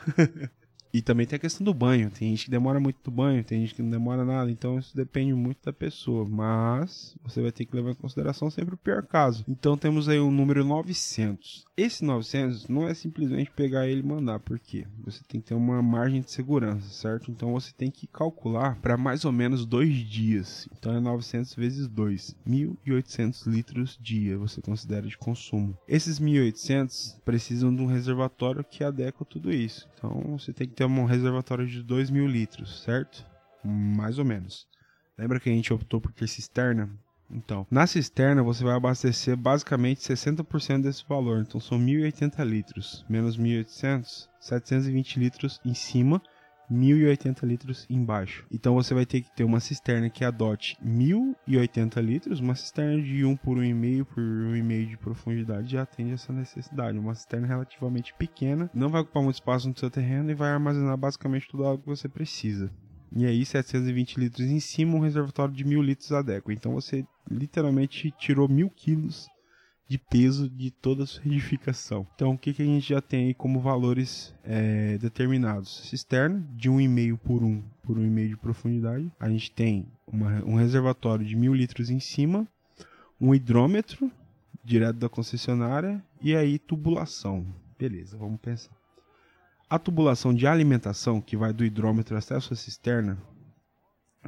E 0.93 1.01
também 1.01 1.25
tem 1.25 1.37
a 1.37 1.39
questão 1.39 1.65
do 1.65 1.73
banho. 1.73 2.11
Tem 2.11 2.29
gente 2.29 2.45
que 2.45 2.51
demora 2.51 2.79
muito 2.79 2.99
do 3.03 3.09
banho, 3.09 3.43
tem 3.43 3.61
gente 3.61 3.73
que 3.73 3.81
não 3.81 3.89
demora 3.89 4.23
nada. 4.23 4.51
Então 4.51 4.77
isso 4.77 4.95
depende 4.95 5.33
muito 5.33 5.57
da 5.65 5.73
pessoa. 5.73 6.23
Mas 6.29 7.15
você 7.23 7.41
vai 7.41 7.51
ter 7.51 7.65
que 7.65 7.75
levar 7.75 7.91
em 7.91 7.95
consideração 7.95 8.51
sempre 8.51 8.75
o 8.75 8.77
pior 8.77 9.01
caso. 9.01 9.43
Então 9.47 9.75
temos 9.75 10.07
aí 10.07 10.19
o 10.19 10.29
número 10.29 10.63
900. 10.63 11.65
Esse 11.75 12.05
900 12.05 12.67
não 12.67 12.87
é 12.87 12.93
simplesmente 12.93 13.49
pegar 13.49 13.87
ele 13.87 14.01
e 14.01 14.05
mandar. 14.05 14.39
Por 14.39 14.59
quê? 14.59 14.85
Você 15.03 15.23
tem 15.27 15.41
que 15.41 15.47
ter 15.47 15.55
uma 15.55 15.81
margem 15.81 16.21
de 16.21 16.29
segurança, 16.29 16.87
certo? 16.89 17.31
Então 17.31 17.53
você 17.53 17.73
tem 17.75 17.89
que 17.89 18.05
calcular 18.05 18.77
para 18.79 18.95
mais 18.95 19.25
ou 19.25 19.31
menos 19.31 19.65
dois 19.65 19.95
dias. 19.95 20.69
Então 20.77 20.95
é 20.95 20.99
900 20.99 21.55
vezes 21.55 21.87
2. 21.87 22.35
1.800 22.47 23.47
litros 23.47 23.97
dia 23.99 24.37
você 24.37 24.61
considera 24.61 25.07
de 25.07 25.17
consumo. 25.17 25.75
Esses 25.87 26.19
1.800 26.19 27.19
precisam 27.25 27.75
de 27.75 27.81
um 27.81 27.87
reservatório 27.87 28.63
que 28.63 28.83
adequa 28.83 29.25
tudo 29.25 29.51
isso. 29.51 29.89
Então 29.95 30.37
você 30.37 30.53
tem 30.53 30.67
que 30.67 30.75
ter 30.75 30.82
ter 30.83 31.01
um 31.01 31.05
reservatório 31.05 31.67
de 31.67 31.81
2 31.81 32.09
mil 32.09 32.27
litros, 32.27 32.81
certo? 32.83 33.25
Mais 33.63 34.19
ou 34.19 34.25
menos. 34.25 34.67
Lembra 35.17 35.39
que 35.39 35.49
a 35.49 35.53
gente 35.53 35.73
optou 35.73 36.01
por 36.01 36.11
ter 36.11 36.27
cisterna? 36.27 36.89
Então, 37.31 37.65
na 37.71 37.87
cisterna 37.87 38.43
você 38.43 38.63
vai 38.63 38.75
abastecer 38.75 39.35
basicamente 39.35 40.01
60% 40.01 40.81
desse 40.81 41.03
valor. 41.07 41.39
Então 41.39 41.59
são 41.59 41.79
1.080 41.79 42.43
litros, 42.45 43.05
menos 43.09 43.37
1.800, 43.37 44.27
720 44.39 45.19
litros 45.19 45.59
em 45.65 45.73
cima 45.73 46.21
1.080 46.73 47.43
litros 47.43 47.85
embaixo. 47.89 48.45
Então 48.51 48.73
você 48.73 48.93
vai 48.93 49.05
ter 49.05 49.21
que 49.21 49.31
ter 49.31 49.43
uma 49.43 49.59
cisterna 49.59 50.09
que 50.09 50.25
adote 50.25 50.77
1.080 50.83 52.01
litros, 52.01 52.39
uma 52.39 52.55
cisterna 52.55 53.01
de 53.01 53.23
1 53.23 53.37
por 53.37 53.57
1,5 53.57 54.05
por 54.05 54.21
1,5 54.21 54.89
de 54.89 54.97
profundidade 54.97 55.71
já 55.71 55.83
atende 55.83 56.13
essa 56.13 56.33
necessidade. 56.33 56.97
Uma 56.97 57.15
cisterna 57.15 57.47
relativamente 57.47 58.13
pequena, 58.15 58.69
não 58.73 58.89
vai 58.89 59.01
ocupar 59.01 59.23
muito 59.23 59.35
espaço 59.35 59.69
no 59.69 59.77
seu 59.77 59.89
terreno 59.89 60.31
e 60.31 60.35
vai 60.35 60.51
armazenar 60.51 60.97
basicamente 60.97 61.47
tudo 61.47 61.63
o 61.63 61.77
que 61.77 61.85
você 61.85 62.09
precisa. 62.09 62.71
E 63.15 63.25
aí 63.25 63.45
720 63.45 64.19
litros 64.19 64.47
em 64.47 64.59
cima, 64.59 64.95
um 64.95 64.99
reservatório 64.99 65.53
de 65.53 65.63
1.000 65.63 65.83
litros 65.83 66.11
adequa. 66.11 66.51
Então 66.51 66.73
você 66.73 67.05
literalmente 67.29 68.11
tirou 68.17 68.49
1.000 68.49 68.71
quilos 68.75 69.29
de 69.93 69.99
peso 69.99 70.49
de 70.49 70.71
toda 70.71 71.03
a 71.03 71.05
sua 71.05 71.23
edificação. 71.27 72.07
Então, 72.15 72.31
o 72.31 72.37
que, 72.37 72.51
que 72.51 72.63
a 72.63 72.65
gente 72.65 72.89
já 72.89 72.99
tem 72.99 73.27
aí 73.27 73.33
como 73.35 73.59
valores 73.59 74.33
é, 74.43 74.97
determinados? 74.97 75.87
Cisterna 75.87 76.43
de 76.55 76.67
1,5 76.67 77.19
por 77.19 77.43
1 77.43 77.61
por 77.83 77.97
1,5 77.99 78.27
de 78.29 78.37
profundidade. 78.37 79.11
A 79.19 79.29
gente 79.29 79.51
tem 79.51 79.85
uma, 80.07 80.43
um 80.45 80.55
reservatório 80.55 81.23
de 81.23 81.37
1.000 81.37 81.55
litros 81.55 81.89
em 81.91 81.99
cima, 81.99 82.47
um 83.21 83.35
hidrômetro 83.35 84.11
direto 84.63 84.95
da 84.95 85.07
concessionária 85.07 86.03
e 86.19 86.35
aí 86.35 86.57
tubulação. 86.57 87.45
Beleza, 87.77 88.17
vamos 88.17 88.41
pensar. 88.41 88.71
A 89.69 89.77
tubulação 89.77 90.33
de 90.33 90.47
alimentação, 90.47 91.21
que 91.21 91.37
vai 91.37 91.53
do 91.53 91.63
hidrômetro 91.63 92.17
até 92.17 92.35
a 92.35 92.41
sua 92.41 92.55
cisterna, 92.55 93.15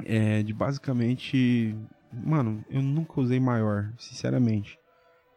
é 0.04 0.44
de 0.44 0.52
basicamente. 0.52 1.74
Mano, 2.12 2.64
eu 2.70 2.80
nunca 2.80 3.20
usei 3.20 3.40
maior, 3.40 3.92
sinceramente. 3.98 4.78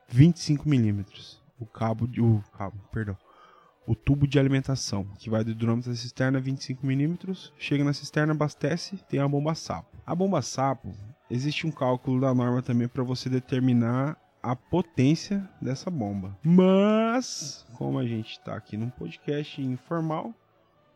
25 0.09 0.67
milímetros. 0.67 1.41
O 1.59 1.65
cabo 1.65 2.07
de. 2.07 2.21
O 2.21 2.43
cabo, 2.57 2.77
perdão. 2.91 3.17
O 3.85 3.95
tubo 3.95 4.27
de 4.27 4.37
alimentação, 4.37 5.05
que 5.17 5.29
vai 5.29 5.43
do 5.43 5.51
hidrômetro 5.51 5.89
da 5.89 5.97
cisterna 5.97 6.39
25 6.39 6.85
milímetros, 6.85 7.51
chega 7.57 7.83
na 7.83 7.91
cisterna, 7.91 8.33
abastece, 8.33 8.97
tem 9.09 9.19
a 9.19 9.27
bomba 9.27 9.55
sapo. 9.55 9.97
A 10.05 10.13
bomba 10.13 10.41
sapo, 10.43 10.93
existe 11.29 11.65
um 11.65 11.71
cálculo 11.71 12.21
da 12.21 12.33
norma 12.33 12.61
também 12.61 12.87
para 12.87 13.03
você 13.03 13.29
determinar 13.29 14.15
a 14.43 14.55
potência 14.55 15.47
dessa 15.59 15.89
bomba. 15.89 16.37
Mas, 16.43 17.65
como 17.73 17.97
a 17.97 18.05
gente 18.05 18.31
está 18.31 18.55
aqui 18.55 18.77
num 18.77 18.89
podcast 18.89 19.59
informal, 19.61 20.33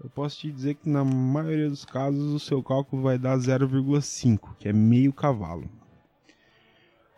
eu 0.04 0.10
posso 0.10 0.40
te 0.40 0.52
dizer 0.52 0.76
que 0.76 0.88
na 0.88 1.04
maioria 1.04 1.70
dos 1.70 1.86
casos 1.86 2.32
o 2.32 2.40
seu 2.40 2.62
cálculo 2.62 3.02
vai 3.02 3.18
dar 3.18 3.38
0,5, 3.38 4.56
que 4.60 4.70
é 4.70 4.74
meio 4.74 5.12
cavalo. 5.12 5.70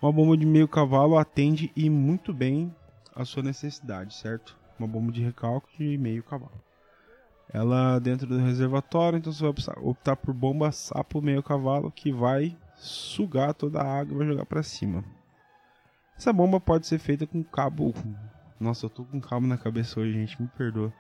Uma 0.02 0.12
bomba 0.12 0.38
de 0.38 0.46
meio 0.46 0.68
cavalo 0.68 1.18
atende 1.18 1.72
e 1.76 1.90
muito 1.90 2.34
bem 2.34 2.74
a 3.16 3.24
sua 3.24 3.42
necessidade, 3.42 4.14
certo? 4.14 4.58
Uma 4.78 4.88
bomba 4.88 5.12
de 5.12 5.24
recalque 5.24 5.78
de 5.78 5.98
meio 5.98 6.22
cavalo. 6.22 6.62
Ela 7.52 8.00
dentro 8.00 8.28
do 8.28 8.38
reservatório, 8.38 9.18
então 9.18 9.32
você 9.32 9.44
vai 9.44 9.76
optar 9.82 10.16
por 10.16 10.34
bomba 10.34 10.72
sapo 10.72 11.22
meio 11.22 11.42
cavalo 11.42 11.92
que 11.92 12.12
vai 12.12 12.58
sugar 12.76 13.54
toda 13.54 13.82
a 13.82 14.00
água 14.00 14.14
e 14.14 14.18
vai 14.18 14.28
jogar 14.28 14.46
para 14.46 14.64
cima. 14.64 15.04
Essa 16.18 16.34
bomba 16.34 16.60
pode 16.60 16.88
ser 16.88 17.00
feita 17.00 17.26
com 17.26 17.44
cabo. 17.44 17.94
Nossa, 18.60 18.86
eu 18.86 18.90
tô 18.90 19.06
com 19.06 19.20
cabo 19.20 19.48
na 19.48 19.58
cabeça 19.58 20.00
hoje, 20.00 20.14
gente, 20.14 20.42
me 20.42 20.48
perdoa. 20.48 20.94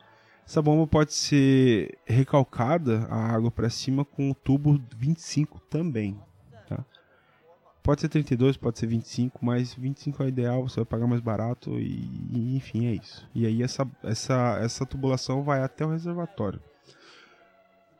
Essa 0.46 0.62
bomba 0.62 0.86
pode 0.86 1.14
ser 1.14 1.98
recalcada 2.06 3.08
a 3.10 3.34
água 3.34 3.50
para 3.50 3.70
cima 3.70 4.06
com 4.06 4.30
o 4.30 4.36
tubo 4.36 4.80
25 4.96 5.60
também, 5.62 6.20
tá? 6.68 6.86
Pode 7.86 8.02
ser 8.02 8.10
32, 8.10 8.58
pode 8.58 8.80
ser 8.80 8.88
25, 8.88 9.46
mas 9.46 9.76
25 9.76 10.24
é 10.24 10.28
ideal, 10.30 10.68
você 10.68 10.78
vai 10.78 10.86
pagar 10.86 11.06
mais 11.06 11.22
barato 11.22 11.70
e, 11.80 12.10
e 12.34 12.58
enfim, 12.58 12.88
é 12.88 12.94
isso. 12.94 13.30
E 13.34 13.46
aí 13.46 13.62
essa, 13.62 13.88
essa, 14.02 14.58
essa 14.60 14.88
tubulação 14.88 15.44
vai 15.44 15.62
até 15.62 15.86
o 15.86 15.92
reservatório. 15.92 16.60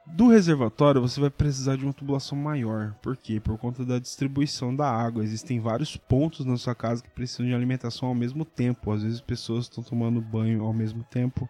Do 0.08 0.28
reservatório 0.28 1.00
você 1.00 1.22
vai 1.22 1.30
precisar 1.30 1.76
de 1.76 1.84
uma 1.84 1.94
tubulação 1.94 2.36
maior. 2.36 2.96
Por 3.00 3.16
quê? 3.16 3.40
Por 3.40 3.60
conta 3.60 3.86
da 3.86 4.00
distribuição 4.00 4.76
da 4.76 4.90
água. 4.90 5.24
Existem 5.24 5.60
vários 5.60 5.96
pontos 5.96 6.48
na 6.48 6.58
sua 6.58 6.74
casa 6.74 7.04
que 7.04 7.10
precisam 7.12 7.46
de 7.46 7.54
alimentação 7.54 8.10
ao 8.10 8.16
mesmo 8.16 8.44
tempo. 8.44 8.92
Às 8.92 9.04
vezes 9.04 9.22
pessoas 9.22 9.66
estão 9.66 9.84
tomando 9.84 10.20
banho 10.20 10.64
ao 10.64 10.74
mesmo 10.74 11.04
tempo. 11.04 11.48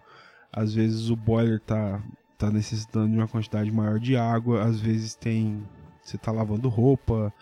Às 0.52 0.74
vezes 0.74 1.10
o 1.10 1.16
boiler 1.16 1.56
está 1.56 2.04
tá 2.38 2.52
necessitando 2.52 3.12
de 3.12 3.18
uma 3.18 3.30
quantidade 3.30 3.72
maior 3.72 3.98
de 3.98 4.18
água. 4.18 4.62
Às 4.62 4.78
vezes 4.78 5.16
tem. 5.16 5.66
Você 6.04 6.18
está 6.18 6.34
lavando 6.34 6.68
roupa 6.68 7.34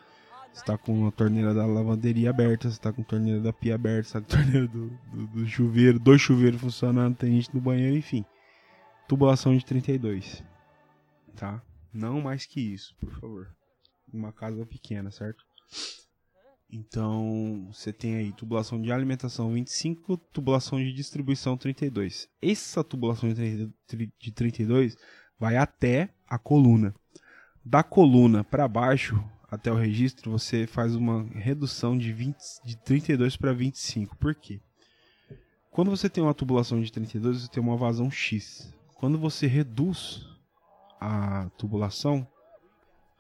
está 0.53 0.77
com 0.77 1.07
a 1.07 1.11
torneira 1.11 1.53
da 1.53 1.65
lavanderia 1.65 2.29
aberta, 2.29 2.69
você 2.69 2.75
está 2.75 2.93
com 2.93 3.01
a 3.01 3.05
torneira 3.05 3.39
da 3.39 3.51
pia 3.51 3.75
aberta, 3.75 4.09
você 4.09 4.17
está 4.17 4.21
com 4.21 4.25
a 4.25 4.43
torneira 4.43 4.67
do, 4.67 4.89
do, 4.89 5.27
do, 5.27 5.47
chuveiro, 5.47 5.99
dois 5.99 6.21
chuveiros 6.21 6.61
funcionando, 6.61 7.15
tem 7.15 7.33
gente 7.33 7.53
no 7.53 7.61
banheiro, 7.61 7.97
enfim. 7.97 8.23
Tubulação 9.07 9.57
de 9.57 9.65
32. 9.65 10.43
Tá? 11.35 11.61
Não 11.91 12.21
mais 12.21 12.45
que 12.45 12.61
isso, 12.61 12.95
por 12.99 13.11
favor. 13.19 13.55
Uma 14.11 14.31
casa 14.31 14.65
pequena, 14.65 15.11
certo? 15.11 15.43
Então, 16.71 17.67
você 17.71 17.93
tem 17.93 18.15
aí 18.15 18.33
tubulação 18.33 18.81
de 18.81 18.91
alimentação 18.91 19.53
25, 19.53 20.17
tubulação 20.17 20.79
de 20.79 20.91
distribuição 20.91 21.55
32. 21.55 22.27
Essa 22.41 22.83
tubulação 22.83 23.31
de 23.31 24.31
32 24.31 24.97
vai 25.39 25.57
até 25.57 26.09
a 26.27 26.39
coluna. 26.39 26.95
Da 27.63 27.83
coluna 27.83 28.43
para 28.43 28.67
baixo, 28.67 29.23
até 29.53 29.71
o 29.71 29.75
registro, 29.75 30.31
você 30.31 30.65
faz 30.65 30.95
uma 30.95 31.23
redução 31.35 31.97
de, 31.97 32.11
20, 32.11 32.37
de 32.65 32.75
32 32.77 33.37
para 33.37 33.53
25. 33.53 34.17
Por 34.17 34.33
quê? 34.33 34.59
Quando 35.69 35.91
você 35.91 36.09
tem 36.09 36.23
uma 36.23 36.33
tubulação 36.33 36.81
de 36.81 36.91
32, 36.91 37.41
você 37.41 37.47
tem 37.47 37.61
uma 37.61 37.77
vazão 37.77 38.09
X. 38.09 38.73
Quando 38.95 39.17
você 39.17 39.45
reduz 39.45 40.25
a 40.99 41.49
tubulação, 41.57 42.27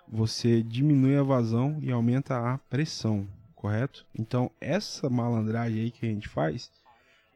você 0.07 0.63
diminui 0.63 1.15
a 1.15 1.23
vazão 1.23 1.77
e 1.81 1.91
aumenta 1.91 2.53
a 2.53 2.57
pressão, 2.57 3.27
correto? 3.55 4.05
Então, 4.17 4.49
essa 4.59 5.09
malandragem 5.09 5.81
aí 5.81 5.91
que 5.91 6.05
a 6.05 6.09
gente 6.09 6.27
faz 6.27 6.71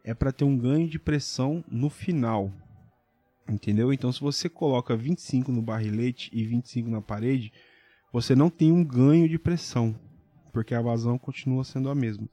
é 0.04 0.14
para 0.14 0.32
ter 0.32 0.44
um 0.44 0.58
ganho 0.58 0.88
de 0.88 0.98
pressão 0.98 1.64
no 1.70 1.90
final. 1.90 2.52
Entendeu? 3.48 3.94
Então, 3.94 4.12
se 4.12 4.22
você 4.22 4.50
coloca 4.50 4.96
25 4.96 5.52
no 5.52 5.62
barrilete 5.62 6.30
e 6.34 6.44
25 6.44 6.90
na 6.90 7.02
parede, 7.02 7.52
você 8.22 8.36
não 8.36 8.50
tem 8.50 8.72
um 8.72 8.84
ganho 8.84 9.30
de 9.30 9.38
pressão, 9.38 9.96
porque 10.52 10.74
a 10.74 10.82
vazão 10.82 11.20
continua 11.20 11.64
sendo 11.64 11.88
a 11.88 11.94
mesma. 11.94 12.28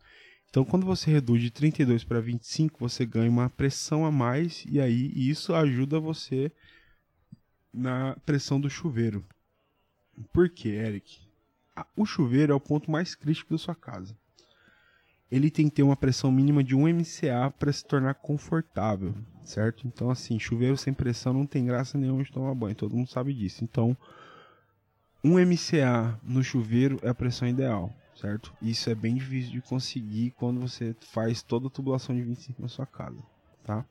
Então, 0.49 0.65
quando 0.65 0.87
você 0.87 1.11
reduz 1.11 1.43
de 1.43 1.51
32 1.51 2.05
para 2.05 2.23
25, 2.23 2.81
você 2.81 3.05
ganha 3.05 3.31
uma 3.31 3.51
pressão 3.51 4.07
a 4.07 4.11
mais 4.11 4.65
e 4.67 4.81
aí 4.81 5.13
isso 5.15 5.55
ajuda 5.55 6.01
você 6.01 6.51
na 7.71 8.17
pressão 8.25 8.59
do 8.59 8.71
chuveiro. 8.71 9.23
Por 10.33 10.49
quê, 10.49 10.71
Eric? 10.71 11.21
O 11.95 12.07
chuveiro 12.07 12.55
é 12.55 12.57
o 12.57 12.61
ponto 12.61 12.91
mais 12.91 13.15
crítico 13.15 13.53
da 13.53 13.59
sua 13.59 13.75
casa. 13.75 14.17
Ele 15.31 15.51
tem 15.51 15.69
que 15.69 15.75
ter 15.75 15.83
uma 15.83 15.97
pressão 15.97 16.33
mínima 16.33 16.65
de 16.65 16.75
1 16.75 16.89
MCA 16.95 17.53
para 17.59 17.71
se 17.71 17.85
tornar 17.85 18.15
confortável, 18.15 19.15
certo? 19.45 19.87
Então, 19.87 20.09
assim, 20.09 20.39
chuveiro 20.39 20.79
sem 20.79 20.95
pressão 20.95 21.35
não 21.35 21.45
tem 21.45 21.67
graça 21.67 21.99
nenhuma 21.99 22.25
de 22.25 22.33
tomar 22.33 22.55
banho, 22.55 22.75
todo 22.75 22.97
mundo 22.97 23.11
sabe 23.11 23.35
disso. 23.35 23.63
Então, 23.63 23.95
1 25.25 25.41
MCA 25.41 26.21
no 26.23 26.45
chuveiro 26.45 26.99
é 27.03 27.09
a 27.09 27.15
pressão 27.15 27.49
ideal, 27.49 27.91
certo? 28.15 28.55
Isso 28.61 28.91
é 28.91 28.95
bem 28.95 29.15
difícil 29.15 29.53
de 29.53 29.63
conseguir 29.63 30.33
quando 30.33 30.61
você 30.61 30.95
faz 31.01 31.43
toda 31.43 31.69
a 31.69 31.71
tubulação 31.71 32.15
de 32.15 32.21
25 32.21 32.61
na 32.61 32.69
sua 32.69 32.85
casa, 32.85 33.17
tá? 33.65 33.87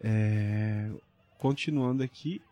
É... 0.00 0.90
Continuando 1.38 2.02
aqui, 2.02 2.42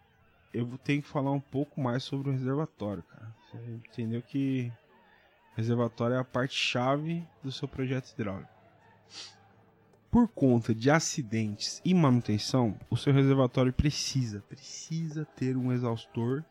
eu 0.52 0.78
tenho 0.84 1.02
que 1.02 1.08
falar 1.08 1.32
um 1.32 1.40
pouco 1.40 1.80
mais 1.80 2.04
sobre 2.04 2.28
o 2.28 2.32
reservatório, 2.32 3.02
cara. 3.02 3.34
Você 3.50 3.58
entendeu 3.88 4.22
que 4.22 4.72
o 5.52 5.56
reservatório 5.56 6.14
é 6.14 6.20
a 6.20 6.24
parte 6.24 6.54
chave 6.54 7.26
do 7.42 7.50
seu 7.50 7.66
projeto 7.66 8.12
hidráulico. 8.12 8.52
Por 10.12 10.28
conta 10.28 10.72
de 10.72 10.90
acidentes 10.90 11.82
e 11.84 11.92
manutenção, 11.92 12.78
o 12.88 12.96
seu 12.96 13.12
reservatório 13.12 13.72
precisa, 13.72 14.44
precisa 14.48 15.24
ter 15.24 15.56
um 15.56 15.72
exaustor 15.72 16.44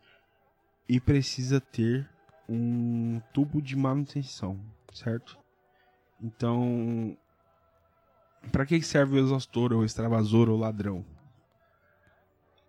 e 0.88 1.00
precisa 1.00 1.60
ter 1.60 2.08
um 2.48 3.20
tubo 3.32 3.60
de 3.62 3.76
manutenção, 3.76 4.60
certo? 4.92 5.38
Então, 6.20 7.16
para 8.52 8.66
que 8.66 8.80
serve 8.82 9.16
o 9.16 9.24
exaustor, 9.24 9.72
ou 9.72 9.84
extravasor, 9.84 10.48
ou 10.48 10.58
ladrão? 10.58 11.04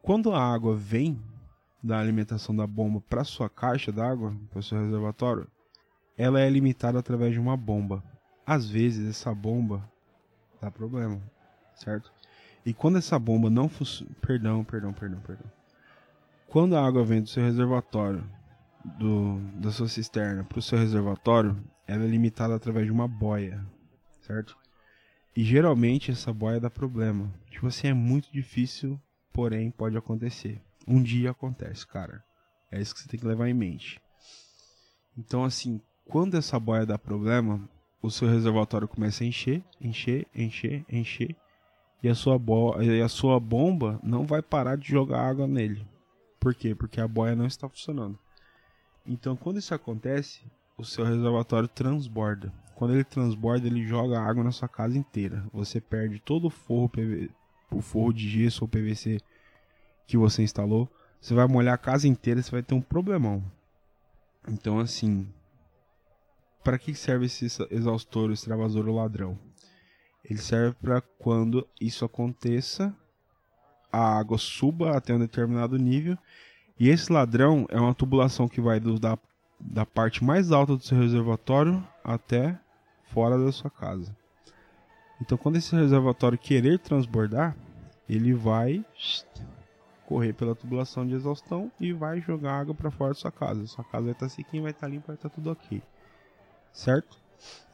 Quando 0.02 0.34
a 0.34 0.54
água 0.54 0.76
vem 0.76 1.22
da 1.84 2.00
alimentação 2.00 2.56
da 2.56 2.66
bomba 2.66 3.02
para 3.10 3.24
sua 3.24 3.50
caixa 3.50 3.92
d'água, 3.92 4.36
para 4.52 4.62
seu 4.62 4.80
reservatório, 4.80 5.48
ela 6.18 6.40
é 6.40 6.50
limitada 6.50 6.98
através 6.98 7.34
de 7.34 7.40
uma 7.40 7.58
bomba. 7.58 8.04
Às 8.46 8.70
vezes 8.70 9.10
essa 9.10 9.34
bomba 9.34 9.88
dá 10.62 10.72
problema, 10.72 11.22
certo? 11.76 12.12
E 12.66 12.74
quando 12.74 12.98
essa 12.98 13.20
bomba 13.20 13.50
não 13.50 13.70
funciona, 13.70 14.12
perdão, 14.22 14.64
perdão, 14.64 14.94
perdão, 14.94 15.20
perdão. 15.22 15.52
Quando 16.48 16.76
a 16.76 16.86
água 16.86 17.04
vem 17.04 17.22
do 17.22 17.30
seu 17.30 17.44
reservatório, 17.44 18.24
do, 19.00 19.40
da 19.60 19.72
sua 19.72 19.88
cisterna 19.88 20.44
para 20.44 20.60
o 20.60 20.62
seu 20.62 20.78
reservatório, 20.78 21.58
ela 21.88 22.04
é 22.04 22.08
limitada 22.08 22.56
através 22.56 22.86
de 22.86 22.92
uma 22.92 23.08
boia, 23.08 23.66
certo? 24.22 24.58
E 25.36 25.44
geralmente 25.44 26.12
essa 26.12 26.32
boia 26.32 26.60
dá 26.60 26.70
problema. 26.70 27.34
Tipo 27.50 27.68
assim, 27.68 27.88
é 27.88 27.94
muito 27.94 28.32
difícil, 28.32 29.00
porém 29.34 29.70
pode 29.70 29.98
acontecer. 29.98 30.62
Um 30.88 31.02
dia 31.02 31.32
acontece, 31.32 31.86
cara. 31.86 32.24
É 32.72 32.80
isso 32.80 32.94
que 32.94 33.02
você 33.02 33.10
tem 33.10 33.20
que 33.20 33.28
levar 33.28 33.50
em 33.50 33.54
mente. 33.54 34.00
Então, 35.18 35.44
assim, 35.44 35.82
quando 36.06 36.36
essa 36.36 36.60
boia 36.60 36.86
dá 36.86 36.98
problema, 36.98 37.68
o 38.02 38.10
seu 38.10 38.30
reservatório 38.30 38.88
começa 38.88 39.24
a 39.24 39.28
encher, 39.28 39.64
encher, 39.82 40.28
encher, 40.34 40.86
encher. 40.90 41.36
E 42.04 42.08
a 42.08 42.14
sua, 42.16 42.38
bo 42.38 42.82
e 42.82 43.02
a 43.02 43.08
sua 43.08 43.40
bomba 43.40 44.00
não 44.04 44.26
vai 44.26 44.42
parar 44.42 44.78
de 44.78 44.88
jogar 44.88 45.28
água 45.28 45.48
nele. 45.48 45.86
Por 46.46 46.54
quê? 46.54 46.76
Porque 46.76 47.02
a 47.02 47.08
boia 47.08 47.36
não 47.36 47.48
está 47.48 47.68
funcionando. 47.68 48.20
Então, 49.04 49.36
quando 49.36 49.58
isso 49.58 49.74
acontece, 49.74 50.44
o 50.78 50.86
seu 50.86 51.04
reservatório 51.04 51.68
transborda. 51.68 52.54
Quando 52.76 52.94
ele 52.94 53.04
transborda, 53.04 53.66
ele 53.66 53.84
joga 53.88 54.22
água 54.22 54.44
na 54.44 54.52
sua 54.52 54.68
casa 54.68 54.96
inteira. 54.96 55.44
Você 55.52 55.82
perde 55.82 56.20
todo 56.20 56.46
o 56.46 56.50
forro, 56.52 56.92
o 57.72 57.82
forro 57.82 58.14
de 58.14 58.30
gesso 58.30 58.64
ou 58.64 58.68
PVC 58.68 59.20
que 60.06 60.18
você 60.18 60.44
instalou. 60.44 60.88
Você 61.20 61.34
vai 61.34 61.48
molhar 61.48 61.74
a 61.74 61.80
casa 61.80 62.08
inteira, 62.08 62.44
você 62.44 62.52
vai 62.52 62.62
ter 62.62 62.76
um 62.76 62.82
problemão. 62.82 63.44
Então, 64.48 64.80
assim, 64.80 65.28
para 66.64 66.78
que 66.78 66.94
serve 66.94 67.26
esse 67.26 67.48
exaustor, 67.72 68.32
extravasor 68.32 68.88
ou 68.88 68.98
ladrão? 68.98 69.36
Ele 70.24 70.38
serve 70.38 70.76
para 70.80 71.02
quando 71.02 71.68
isso 71.82 72.06
aconteça, 72.06 72.96
a 73.96 74.18
água 74.20 74.38
suba 74.38 74.98
até 74.98 75.14
um 75.14 75.20
determinado 75.20 75.78
nível. 75.78 76.18
E 76.78 76.90
esse 76.90 77.12
ladrão 77.12 77.66
é 77.70 77.80
uma 77.80 77.94
tubulação 77.94 78.46
que 78.46 78.60
vai 78.60 78.78
do, 78.78 79.00
da, 79.00 79.18
da 79.58 79.86
parte 79.86 80.22
mais 80.22 80.52
alta 80.52 80.76
do 80.76 80.84
seu 80.84 81.00
reservatório 81.00 81.82
até 82.04 82.60
fora 83.06 83.38
da 83.38 83.52
sua 83.54 83.72
casa. 83.72 84.14
Então, 85.22 85.38
quando 85.38 85.56
esse 85.56 85.74
reservatório 85.74 86.38
querer 86.38 86.78
transbordar, 86.80 87.56
ele 88.10 88.34
vai 88.34 88.84
correr 90.06 90.34
pela 90.34 90.54
tubulação 90.54 91.08
de 91.08 91.14
exaustão 91.14 91.72
e 91.80 91.94
vai 91.94 92.20
jogar 92.20 92.60
água 92.60 92.76
para 92.76 92.92
fora 92.92 93.14
da 93.14 93.20
sua 93.20 93.32
casa. 93.32 93.66
Sua 93.66 93.86
casa 93.86 94.04
vai 94.04 94.12
estar 94.12 94.26
tá 94.26 94.30
sequinha, 94.30 94.62
vai 94.62 94.72
estar 94.72 94.88
tá 94.88 94.92
limpa, 94.92 95.08
vai 95.08 95.16
estar 95.16 95.30
tá 95.30 95.36
tudo 95.36 95.52
ok. 95.52 95.82
Certo? 96.74 97.18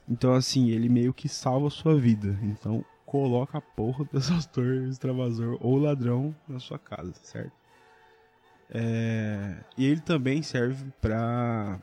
Então, 0.07 0.33
assim, 0.33 0.69
ele 0.69 0.87
meio 0.87 1.15
que 1.15 1.27
salva 1.27 1.65
a 1.65 1.71
sua 1.71 1.99
vida. 1.99 2.37
Então, 2.43 2.85
coloca 3.11 3.57
a 3.57 3.61
porra 3.61 4.05
do 4.05 4.15
exaustor, 4.17 4.87
extravasor 4.87 5.57
ou 5.59 5.77
ladrão 5.77 6.33
na 6.47 6.61
sua 6.61 6.79
casa, 6.79 7.13
certo? 7.21 7.51
É... 8.69 9.57
E 9.77 9.85
ele 9.85 9.99
também 9.99 10.41
serve 10.41 10.89
para 11.01 11.77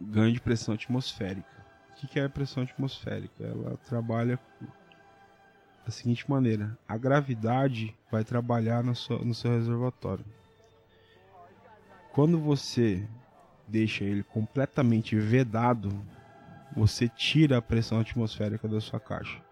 ganho 0.00 0.32
de 0.32 0.40
pressão 0.40 0.72
atmosférica. 0.72 1.46
O 1.90 2.06
que 2.06 2.18
é 2.18 2.24
a 2.24 2.30
pressão 2.30 2.62
atmosférica? 2.62 3.44
Ela 3.44 3.76
trabalha 3.86 4.40
da 5.84 5.90
seguinte 5.90 6.28
maneira: 6.28 6.76
a 6.88 6.96
gravidade 6.96 7.94
vai 8.10 8.24
trabalhar 8.24 8.82
no 8.82 8.96
seu, 8.96 9.22
no 9.22 9.34
seu 9.34 9.50
reservatório. 9.50 10.24
Quando 12.12 12.38
você 12.38 13.06
deixa 13.68 14.04
ele 14.04 14.22
completamente 14.22 15.16
vedado, 15.16 15.90
você 16.74 17.10
tira 17.10 17.58
a 17.58 17.62
pressão 17.62 18.00
atmosférica 18.00 18.66
da 18.66 18.80
sua 18.80 18.98
caixa. 18.98 19.43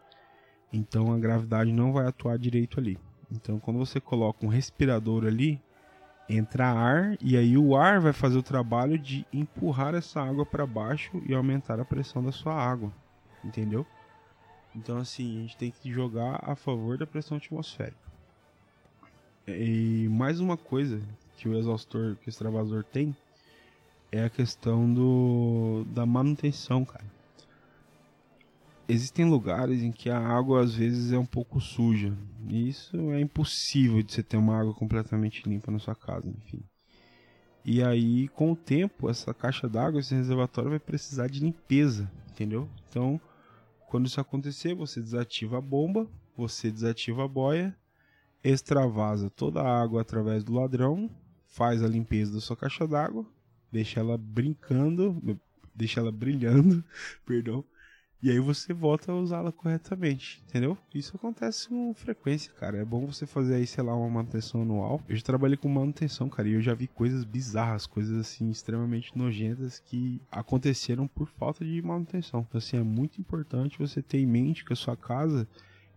Então 0.72 1.12
a 1.12 1.18
gravidade 1.18 1.70
não 1.70 1.92
vai 1.92 2.06
atuar 2.06 2.38
direito 2.38 2.80
ali. 2.80 2.98
Então 3.30 3.58
quando 3.58 3.78
você 3.78 4.00
coloca 4.00 4.44
um 4.44 4.48
respirador 4.48 5.26
ali, 5.26 5.60
entra 6.28 6.66
ar 6.66 7.16
e 7.20 7.36
aí 7.36 7.58
o 7.58 7.76
ar 7.76 8.00
vai 8.00 8.12
fazer 8.12 8.38
o 8.38 8.42
trabalho 8.42 8.98
de 8.98 9.26
empurrar 9.32 9.94
essa 9.94 10.22
água 10.22 10.46
para 10.46 10.66
baixo 10.66 11.22
e 11.26 11.34
aumentar 11.34 11.78
a 11.78 11.84
pressão 11.84 12.24
da 12.24 12.32
sua 12.32 12.54
água. 12.54 12.90
Entendeu? 13.44 13.86
Então 14.74 14.96
assim, 14.96 15.38
a 15.38 15.40
gente 15.42 15.56
tem 15.58 15.70
que 15.70 15.92
jogar 15.92 16.40
a 16.42 16.56
favor 16.56 16.96
da 16.96 17.06
pressão 17.06 17.36
atmosférica. 17.36 18.00
E 19.46 20.08
mais 20.10 20.40
uma 20.40 20.56
coisa 20.56 21.02
que 21.36 21.48
o 21.48 21.58
exaustor, 21.58 22.16
que 22.16 22.28
o 22.28 22.30
extravasor 22.30 22.84
tem, 22.84 23.14
é 24.10 24.24
a 24.24 24.30
questão 24.30 24.92
do 24.92 25.84
da 25.88 26.06
manutenção, 26.06 26.84
cara 26.84 27.11
existem 28.88 29.28
lugares 29.28 29.82
em 29.82 29.92
que 29.92 30.10
a 30.10 30.18
água 30.18 30.62
às 30.62 30.74
vezes 30.74 31.12
é 31.12 31.18
um 31.18 31.26
pouco 31.26 31.60
suja. 31.60 32.16
E 32.48 32.68
isso 32.68 32.96
é 33.12 33.20
impossível 33.20 34.02
de 34.02 34.12
você 34.12 34.22
ter 34.22 34.36
uma 34.36 34.58
água 34.58 34.74
completamente 34.74 35.48
limpa 35.48 35.70
na 35.70 35.78
sua 35.78 35.94
casa, 35.94 36.28
enfim. 36.28 36.62
E 37.64 37.82
aí, 37.82 38.28
com 38.28 38.52
o 38.52 38.56
tempo, 38.56 39.08
essa 39.08 39.32
caixa 39.32 39.68
d'água, 39.68 40.00
esse 40.00 40.14
reservatório 40.14 40.70
vai 40.70 40.80
precisar 40.80 41.28
de 41.28 41.40
limpeza, 41.40 42.10
entendeu? 42.28 42.68
Então, 42.88 43.20
quando 43.88 44.06
isso 44.06 44.20
acontecer, 44.20 44.74
você 44.74 45.00
desativa 45.00 45.58
a 45.58 45.60
bomba, 45.60 46.08
você 46.36 46.70
desativa 46.72 47.24
a 47.24 47.28
boia, 47.28 47.76
extravasa 48.42 49.30
toda 49.30 49.62
a 49.62 49.82
água 49.82 50.00
através 50.00 50.42
do 50.42 50.54
ladrão, 50.54 51.08
faz 51.46 51.82
a 51.82 51.88
limpeza 51.88 52.32
da 52.32 52.40
sua 52.40 52.56
caixa 52.56 52.86
d'água, 52.86 53.24
deixa 53.70 54.00
ela 54.00 54.18
brincando, 54.18 55.38
deixa 55.72 56.00
ela 56.00 56.10
brilhando, 56.10 56.84
perdão, 57.24 57.64
e 58.22 58.30
aí 58.30 58.38
você 58.38 58.72
volta 58.72 59.10
a 59.10 59.16
usá-la 59.16 59.50
corretamente, 59.50 60.40
entendeu? 60.46 60.78
Isso 60.94 61.16
acontece 61.16 61.68
com 61.68 61.92
frequência, 61.92 62.52
cara. 62.52 62.78
É 62.78 62.84
bom 62.84 63.04
você 63.04 63.26
fazer 63.26 63.56
aí, 63.56 63.66
sei 63.66 63.82
lá, 63.82 63.96
uma 63.96 64.08
manutenção 64.08 64.62
anual. 64.62 65.02
Eu 65.08 65.16
já 65.16 65.22
trabalhei 65.22 65.56
com 65.56 65.68
manutenção, 65.68 66.28
cara, 66.28 66.48
e 66.48 66.52
eu 66.52 66.60
já 66.60 66.72
vi 66.72 66.86
coisas 66.86 67.24
bizarras, 67.24 67.84
coisas 67.84 68.16
assim 68.16 68.48
extremamente 68.48 69.18
nojentas 69.18 69.80
que 69.80 70.22
aconteceram 70.30 71.08
por 71.08 71.26
falta 71.26 71.64
de 71.64 71.82
manutenção. 71.82 72.46
Então 72.48 72.58
assim, 72.58 72.76
é 72.76 72.82
muito 72.84 73.20
importante 73.20 73.76
você 73.76 74.00
ter 74.00 74.18
em 74.18 74.26
mente 74.26 74.64
que 74.64 74.72
a 74.72 74.76
sua 74.76 74.96
casa 74.96 75.48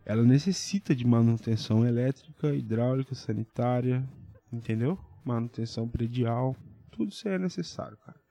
ela 0.03 0.23
necessita 0.23 0.95
de 0.95 1.05
manutenção 1.05 1.85
elétrica, 1.85 2.55
hidráulica, 2.55 3.13
sanitária, 3.13 4.03
entendeu? 4.51 4.97
Manutenção 5.23 5.87
predial, 5.87 6.55
tudo 6.89 7.09
isso 7.09 7.27
é 7.27 7.37
necessário, 7.37 7.97
cara 7.97 8.24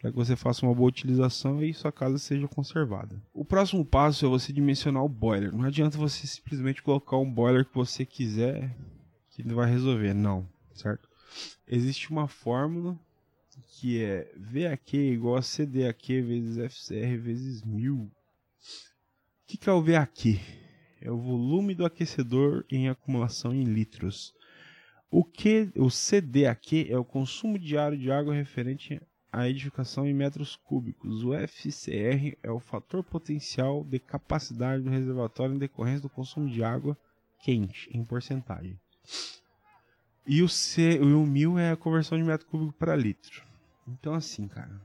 para 0.00 0.10
que 0.10 0.16
você 0.16 0.36
faça 0.36 0.64
uma 0.64 0.74
boa 0.74 0.88
utilização 0.88 1.62
e 1.62 1.74
sua 1.74 1.90
casa 1.90 2.18
seja 2.18 2.46
conservada. 2.46 3.20
O 3.34 3.44
próximo 3.44 3.84
passo 3.84 4.24
é 4.24 4.28
você 4.28 4.52
dimensionar 4.52 5.04
o 5.04 5.08
boiler. 5.08 5.52
Não 5.52 5.64
adianta 5.64 5.98
você 5.98 6.26
simplesmente 6.26 6.82
colocar 6.82 7.16
um 7.16 7.30
boiler 7.30 7.64
que 7.64 7.74
você 7.74 8.04
quiser 8.04 8.74
que 9.30 9.46
não 9.46 9.54
vai 9.54 9.70
resolver, 9.70 10.14
não, 10.14 10.48
certo? 10.74 11.08
Existe 11.66 12.10
uma 12.10 12.26
fórmula 12.26 12.98
que 13.68 14.02
é 14.02 14.32
VAQ 14.36 14.96
igual 14.96 15.36
a 15.36 15.42
CDAQ 15.42 16.22
vezes 16.22 16.58
FCR 16.58 17.16
vezes 17.18 17.62
1000. 17.62 17.94
O 17.96 18.10
que 19.46 19.68
é 19.68 19.72
o 19.72 19.82
VAQ? 19.82 20.40
É 21.00 21.10
o 21.10 21.16
volume 21.16 21.74
do 21.74 21.86
aquecedor 21.86 22.64
em 22.70 22.88
acumulação 22.88 23.54
em 23.54 23.64
litros. 23.64 24.34
O 25.10 25.24
que 25.24 25.70
o 25.76 25.88
CDAQ 25.88 26.88
é 26.90 26.98
o 26.98 27.04
consumo 27.04 27.58
diário 27.58 27.96
de 27.96 28.10
água 28.10 28.34
referente 28.34 29.00
a 29.32 29.48
edificação 29.48 30.06
em 30.06 30.14
metros 30.14 30.56
cúbicos. 30.56 31.22
O 31.22 31.34
FCR 31.34 32.36
é 32.42 32.50
o 32.50 32.60
fator 32.60 33.04
potencial 33.04 33.84
de 33.84 33.98
capacidade 33.98 34.82
do 34.82 34.90
reservatório 34.90 35.54
em 35.54 35.58
decorrência 35.58 36.02
do 36.02 36.08
consumo 36.08 36.48
de 36.48 36.62
água 36.64 36.96
quente, 37.40 37.88
em 37.92 38.04
porcentagem. 38.04 38.78
E 40.26 40.42
o, 40.42 40.48
C, 40.48 40.98
o 41.00 41.26
1000 41.26 41.58
é 41.58 41.70
a 41.70 41.76
conversão 41.76 42.18
de 42.18 42.24
metro 42.24 42.46
cúbico 42.46 42.72
para 42.72 42.96
litro. 42.96 43.46
Então, 43.86 44.14
assim, 44.14 44.46
cara. 44.46 44.80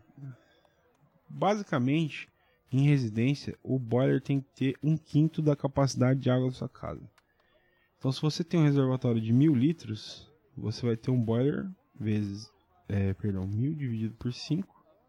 Basicamente, 1.28 2.30
em 2.72 2.88
residência, 2.88 3.58
o 3.62 3.78
boiler 3.78 4.22
tem 4.22 4.40
que 4.40 4.50
ter 4.56 4.78
um 4.82 4.98
quinto 4.98 5.42
da 5.42 5.56
capacidade 5.56 6.20
de 6.20 6.30
água 6.30 6.48
da 6.48 6.56
sua 6.56 6.70
casa. 6.70 7.02
Então, 7.98 8.12
se 8.12 8.22
você 8.22 8.44
tem 8.44 8.60
um 8.60 8.64
reservatório 8.64 9.22
de 9.22 9.34
1000 9.34 9.56
litros, 9.56 10.32
você 10.56 10.86
vai 10.86 10.96
ter 10.96 11.12
um 11.12 11.22
boiler 11.22 11.70
vezes 12.00 12.52
é, 12.88 13.14
perdão, 13.14 13.48
1000 13.48 13.76
dividido 13.76 14.16
por 14.16 14.34
5, 14.34 14.68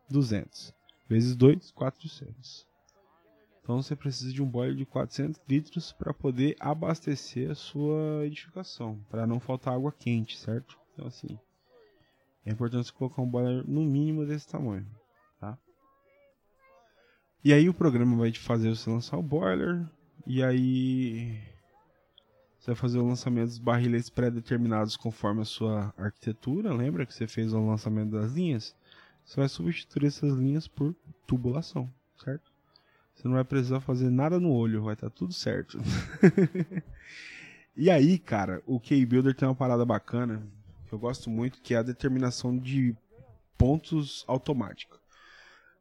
200. 0.08 0.74
Vezes 1.08 1.36
2, 1.36 1.70
400. 1.72 2.66
Então 3.62 3.80
você 3.82 3.96
precisa 3.96 4.30
de 4.30 4.42
um 4.42 4.46
boiler 4.46 4.76
de 4.76 4.84
400 4.84 5.40
litros 5.48 5.90
para 5.92 6.12
poder 6.12 6.54
abastecer 6.60 7.50
a 7.50 7.54
sua 7.54 8.26
edificação, 8.26 9.00
para 9.08 9.26
não 9.26 9.40
faltar 9.40 9.74
água 9.74 9.90
quente, 9.90 10.38
certo? 10.38 10.78
Então 10.92 11.06
assim, 11.06 11.38
é 12.44 12.52
importante 12.52 12.92
colocar 12.92 13.22
um 13.22 13.28
boiler 13.28 13.66
no 13.66 13.82
mínimo 13.82 14.26
desse 14.26 14.46
tamanho, 14.46 14.86
tá? 15.40 15.56
E 17.42 17.54
aí 17.54 17.66
o 17.66 17.74
programa 17.74 18.16
vai 18.18 18.30
te 18.30 18.38
fazer 18.38 18.68
você 18.68 18.90
lançar 18.90 19.16
o 19.16 19.22
boiler, 19.22 19.88
e 20.26 20.42
aí 20.42 21.42
você 22.64 22.70
vai 22.70 22.76
fazer 22.76 22.98
o 22.98 23.06
lançamento 23.06 23.48
dos 23.48 23.58
barrilhetes 23.58 24.08
pré-determinados 24.08 24.96
conforme 24.96 25.42
a 25.42 25.44
sua 25.44 25.92
arquitetura. 25.98 26.72
Lembra 26.72 27.04
que 27.04 27.12
você 27.12 27.26
fez 27.26 27.52
o 27.52 27.60
lançamento 27.60 28.12
das 28.12 28.32
linhas? 28.32 28.74
Você 29.22 29.38
vai 29.38 29.50
substituir 29.50 30.06
essas 30.06 30.32
linhas 30.32 30.66
por 30.66 30.94
tubulação, 31.26 31.92
certo? 32.24 32.50
Você 33.14 33.28
não 33.28 33.34
vai 33.34 33.44
precisar 33.44 33.80
fazer 33.80 34.08
nada 34.08 34.40
no 34.40 34.50
olho, 34.50 34.82
vai 34.82 34.94
estar 34.94 35.10
tá 35.10 35.14
tudo 35.14 35.34
certo. 35.34 35.78
e 37.76 37.90
aí, 37.90 38.18
cara, 38.18 38.62
o 38.66 38.80
K-Builder 38.80 39.34
tem 39.34 39.46
uma 39.46 39.54
parada 39.54 39.84
bacana 39.84 40.42
que 40.88 40.94
eu 40.94 40.98
gosto 40.98 41.28
muito, 41.28 41.60
que 41.60 41.74
é 41.74 41.76
a 41.76 41.82
determinação 41.82 42.56
de 42.56 42.96
pontos 43.58 44.24
automática. 44.26 44.96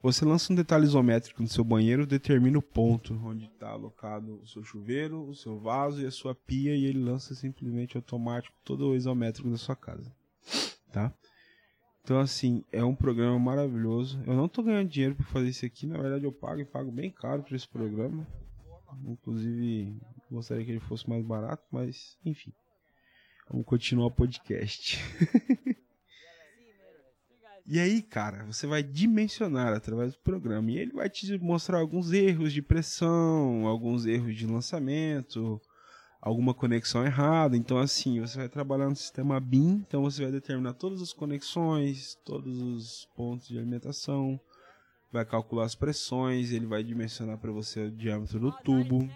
Você 0.03 0.25
lança 0.25 0.51
um 0.51 0.55
detalhe 0.57 0.83
isométrico 0.83 1.41
no 1.41 1.47
seu 1.47 1.63
banheiro, 1.63 2.05
determina 2.05 2.59
o 2.59 2.61
ponto 2.61 3.13
onde 3.23 3.45
está 3.45 3.69
alocado 3.69 4.41
o 4.43 4.45
seu 4.45 4.61
chuveiro, 4.61 5.25
o 5.29 5.33
seu 5.33 5.57
vaso 5.57 6.01
e 6.01 6.05
a 6.05 6.11
sua 6.11 6.35
pia, 6.35 6.75
e 6.75 6.83
ele 6.83 6.99
lança 6.99 7.33
simplesmente 7.33 7.95
automático 7.95 8.53
todo 8.65 8.89
o 8.89 8.95
isométrico 8.97 9.49
da 9.49 9.55
sua 9.55 9.77
casa. 9.77 10.13
Tá? 10.91 11.13
Então, 12.03 12.19
assim, 12.19 12.65
é 12.69 12.83
um 12.83 12.93
programa 12.93 13.39
maravilhoso. 13.39 14.21
Eu 14.27 14.33
não 14.33 14.47
estou 14.47 14.61
ganhando 14.61 14.89
dinheiro 14.89 15.15
para 15.15 15.25
fazer 15.27 15.47
isso 15.47 15.65
aqui, 15.65 15.87
na 15.87 15.97
verdade 15.97 16.25
eu 16.25 16.33
pago 16.33 16.59
e 16.59 16.65
pago 16.65 16.91
bem 16.91 17.09
caro 17.09 17.41
por 17.41 17.55
esse 17.55 17.67
programa. 17.69 18.27
Inclusive, 19.05 19.97
gostaria 20.29 20.65
que 20.65 20.71
ele 20.71 20.81
fosse 20.81 21.09
mais 21.09 21.25
barato, 21.25 21.63
mas 21.71 22.17
enfim. 22.25 22.51
Vamos 23.49 23.65
continuar 23.65 24.07
o 24.07 24.11
podcast. 24.11 24.99
E 27.65 27.79
aí, 27.79 28.01
cara, 28.01 28.43
você 28.43 28.67
vai 28.67 28.83
dimensionar 28.83 29.73
através 29.73 30.13
do 30.13 30.19
programa 30.19 30.69
e 30.69 30.77
ele 30.77 30.91
vai 30.91 31.09
te 31.09 31.37
mostrar 31.37 31.79
alguns 31.79 32.11
erros 32.11 32.51
de 32.51 32.61
pressão, 32.61 33.65
alguns 33.65 34.05
erros 34.05 34.35
de 34.35 34.45
lançamento, 34.45 35.61
alguma 36.19 36.53
conexão 36.53 37.05
errada. 37.05 37.55
Então, 37.55 37.77
assim, 37.77 38.19
você 38.19 38.37
vai 38.37 38.49
trabalhar 38.49 38.89
no 38.89 38.95
sistema 38.95 39.39
BIM, 39.39 39.83
então 39.87 40.01
você 40.01 40.23
vai 40.23 40.31
determinar 40.31 40.73
todas 40.73 41.01
as 41.01 41.13
conexões, 41.13 42.15
todos 42.25 42.61
os 42.61 43.05
pontos 43.15 43.47
de 43.47 43.57
alimentação, 43.57 44.37
vai 45.09 45.23
calcular 45.23 45.63
as 45.63 45.75
pressões, 45.75 46.51
ele 46.51 46.65
vai 46.65 46.83
dimensionar 46.83 47.37
para 47.37 47.51
você 47.51 47.85
o 47.85 47.91
diâmetro 47.91 48.41
do 48.41 48.51
tubo, 48.51 49.09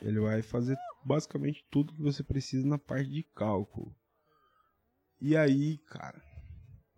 ele 0.00 0.18
vai 0.18 0.40
fazer 0.40 0.78
basicamente 1.04 1.62
tudo 1.70 1.92
que 1.92 2.02
você 2.02 2.22
precisa 2.22 2.66
na 2.66 2.78
parte 2.78 3.10
de 3.10 3.22
cálculo. 3.34 3.94
E 5.20 5.36
aí, 5.36 5.76
cara, 5.90 6.31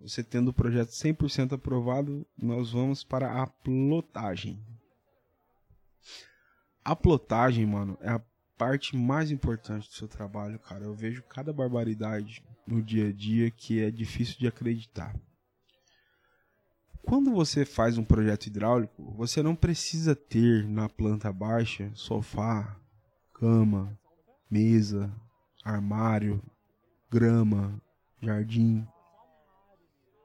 você 0.01 0.23
tendo 0.23 0.49
o 0.49 0.55
projeto 0.55 0.91
100% 0.91 1.53
aprovado, 1.53 2.27
nós 2.37 2.73
vamos 2.73 3.03
para 3.03 3.43
a 3.43 3.47
plotagem. 3.47 4.63
A 6.85 6.95
plotagem, 6.95 7.65
mano, 7.65 7.97
é 8.01 8.11
a 8.11 8.23
parte 8.59 8.97
mais 8.97 9.31
importante 9.31 9.89
do 9.89 9.95
seu 9.95 10.07
trabalho, 10.07 10.59
cara. 10.59 10.85
Eu 10.85 10.95
vejo 10.95 11.23
cada 11.23 11.53
barbaridade 11.53 12.45
no 12.67 12.83
dia 12.83 13.09
a 13.09 13.13
dia 13.13 13.51
que 13.51 13.81
é 13.81 13.91
difícil 13.91 14.39
de 14.39 14.47
acreditar. 14.47 15.15
Quando 17.03 17.33
você 17.33 17.65
faz 17.65 17.99
um 17.99 18.05
projeto 18.05 18.47
hidráulico, 18.47 19.13
você 19.15 19.43
não 19.43 19.55
precisa 19.55 20.17
ter 20.17 20.67
na 20.67 20.89
planta 20.89 21.31
baixa 21.31 21.91
sofá, 21.95 22.79
cama, 23.35 23.99
mesa, 24.51 25.15
armário, 25.63 26.43
grama, 27.11 27.81
jardim. 28.23 28.87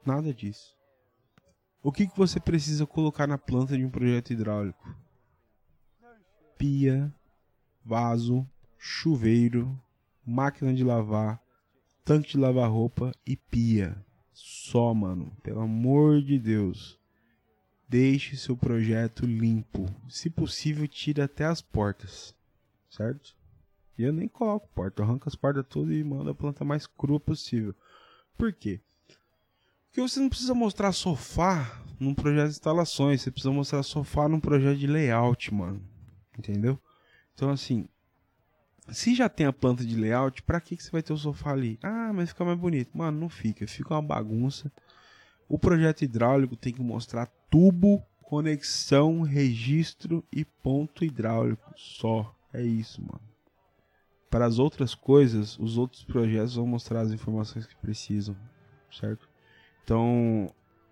Nada 0.04 0.32
disso. 0.32 0.76
O 1.82 1.90
que, 1.90 2.06
que 2.06 2.16
você 2.16 2.38
precisa 2.38 2.86
colocar 2.86 3.26
na 3.26 3.38
planta 3.38 3.76
de 3.76 3.84
um 3.84 3.90
projeto 3.90 4.32
hidráulico? 4.32 4.94
Pia, 6.58 7.12
vaso, 7.84 8.46
chuveiro, 8.78 9.80
máquina 10.26 10.74
de 10.74 10.84
lavar, 10.84 11.42
tanque 12.04 12.32
de 12.32 12.38
lavar 12.38 12.70
roupa 12.70 13.12
e 13.26 13.36
pia. 13.36 13.96
Só, 14.32 14.92
mano. 14.94 15.36
Pelo 15.42 15.60
amor 15.60 16.22
de 16.22 16.38
Deus. 16.38 16.98
Deixe 17.88 18.36
seu 18.36 18.56
projeto 18.56 19.26
limpo. 19.26 19.86
Se 20.08 20.30
possível, 20.30 20.86
tire 20.86 21.20
até 21.20 21.44
as 21.44 21.60
portas. 21.60 22.34
Certo? 22.88 23.34
E 23.98 24.02
eu 24.02 24.12
nem 24.12 24.28
coloco 24.28 24.68
porta. 24.74 25.02
Eu 25.02 25.06
arranco 25.06 25.28
as 25.28 25.34
portas 25.34 25.66
todas 25.68 25.94
e 25.94 26.04
mando 26.04 26.30
a 26.30 26.34
planta 26.34 26.64
mais 26.64 26.86
crua 26.86 27.18
possível. 27.18 27.74
Por 28.36 28.52
quê? 28.52 28.80
Porque 29.90 30.00
você 30.00 30.20
não 30.20 30.28
precisa 30.28 30.54
mostrar 30.54 30.92
sofá 30.92 31.82
num 31.98 32.14
projeto 32.14 32.46
de 32.46 32.52
instalações, 32.52 33.20
você 33.20 33.30
precisa 33.30 33.52
mostrar 33.52 33.82
sofá 33.82 34.28
num 34.28 34.38
projeto 34.38 34.78
de 34.78 34.86
layout, 34.86 35.52
mano. 35.52 35.82
Entendeu? 36.38 36.78
Então, 37.34 37.50
assim, 37.50 37.88
se 38.88 39.16
já 39.16 39.28
tem 39.28 39.46
a 39.46 39.52
planta 39.52 39.84
de 39.84 39.96
layout, 39.96 40.44
pra 40.44 40.60
que, 40.60 40.76
que 40.76 40.82
você 40.82 40.92
vai 40.92 41.02
ter 41.02 41.12
o 41.12 41.16
sofá 41.16 41.50
ali? 41.50 41.76
Ah, 41.82 42.12
mas 42.14 42.28
fica 42.28 42.44
mais 42.44 42.58
bonito. 42.58 42.96
Mano, 42.96 43.18
não 43.18 43.28
fica, 43.28 43.66
fica 43.66 43.94
uma 43.94 44.02
bagunça. 44.02 44.70
O 45.48 45.58
projeto 45.58 46.02
hidráulico 46.02 46.54
tem 46.54 46.72
que 46.72 46.80
mostrar 46.80 47.26
tubo, 47.50 48.00
conexão, 48.22 49.22
registro 49.22 50.24
e 50.32 50.44
ponto 50.44 51.04
hidráulico. 51.04 51.72
Só. 51.76 52.32
É 52.52 52.62
isso, 52.62 53.00
mano. 53.00 53.20
Para 54.28 54.44
as 54.44 54.58
outras 54.58 54.94
coisas, 54.94 55.58
os 55.58 55.76
outros 55.76 56.04
projetos 56.04 56.54
vão 56.54 56.66
mostrar 56.66 57.00
as 57.00 57.10
informações 57.10 57.66
que 57.66 57.76
precisam, 57.76 58.36
certo? 58.92 59.29
Então, 59.90 60.48